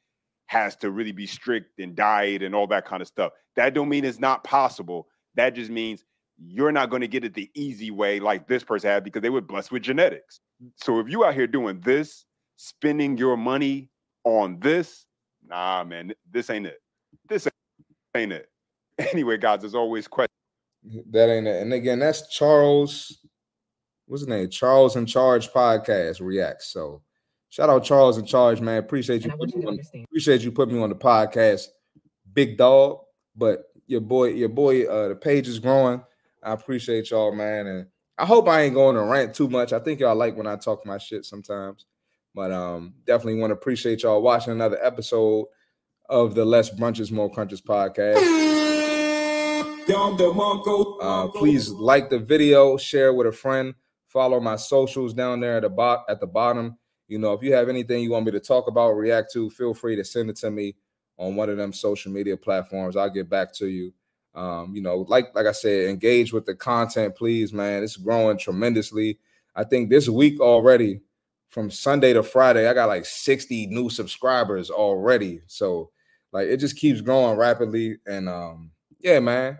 [0.47, 3.31] has to really be strict and diet and all that kind of stuff.
[3.55, 5.07] That don't mean it's not possible.
[5.35, 6.03] That just means
[6.37, 9.29] you're not going to get it the easy way like this person had because they
[9.29, 10.39] were blessed with genetics.
[10.75, 12.25] So if you out here doing this,
[12.57, 13.89] spending your money
[14.23, 15.05] on this,
[15.47, 16.79] nah, man, this ain't it.
[17.29, 17.47] This
[18.15, 18.49] ain't it.
[19.13, 20.33] Anyway, guys, there's always questions.
[21.11, 21.61] That ain't it.
[21.61, 23.19] And again, that's Charles
[24.07, 24.49] what's his name?
[24.49, 26.67] Charles in Charge podcast reacts.
[26.67, 27.01] So
[27.57, 28.77] shout out Charles in Charge, man.
[28.77, 29.31] Appreciate you.
[29.31, 31.65] And I want putting you on- appreciate you putting me on the podcast,
[32.31, 32.99] big dog.
[33.35, 36.03] But your boy, your boy, uh, the page is growing.
[36.43, 37.87] I appreciate y'all, man, and
[38.17, 39.73] I hope I ain't going to rant too much.
[39.73, 41.85] I think y'all like when I talk my shit sometimes,
[42.35, 45.47] but um, definitely want to appreciate y'all watching another episode
[46.09, 48.17] of the Less Brunches More Crunches podcast.
[51.01, 53.73] Uh, please like the video, share with a friend,
[54.07, 56.77] follow my socials down there at the bot at the bottom.
[57.07, 59.73] You know, if you have anything you want me to talk about, react to, feel
[59.73, 60.75] free to send it to me
[61.17, 62.95] on one of them social media platforms.
[62.95, 63.93] I'll get back to you.
[64.35, 67.83] Um, you know, like like I said, engage with the content, please, man.
[67.83, 69.17] It's growing tremendously.
[69.55, 71.01] I think this week already,
[71.49, 75.41] from Sunday to Friday, I got like 60 new subscribers already.
[75.47, 75.91] So
[76.31, 77.97] like it just keeps growing rapidly.
[78.05, 79.57] And um, yeah, man.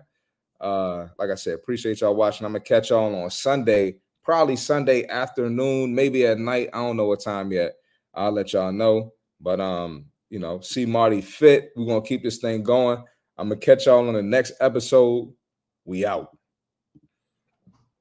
[0.60, 2.46] Uh, like I said, appreciate y'all watching.
[2.46, 3.98] I'm gonna catch y'all on Sunday,
[4.28, 6.70] probably Sunday afternoon, maybe at night.
[6.74, 7.76] I don't know what time yet.
[8.14, 9.14] I'll let y'all know.
[9.40, 11.72] But um, you know, C Marty Fit.
[11.78, 13.02] We're gonna keep this thing going.
[13.38, 15.34] I'm gonna catch y'all on the next episode.
[15.86, 16.37] We out.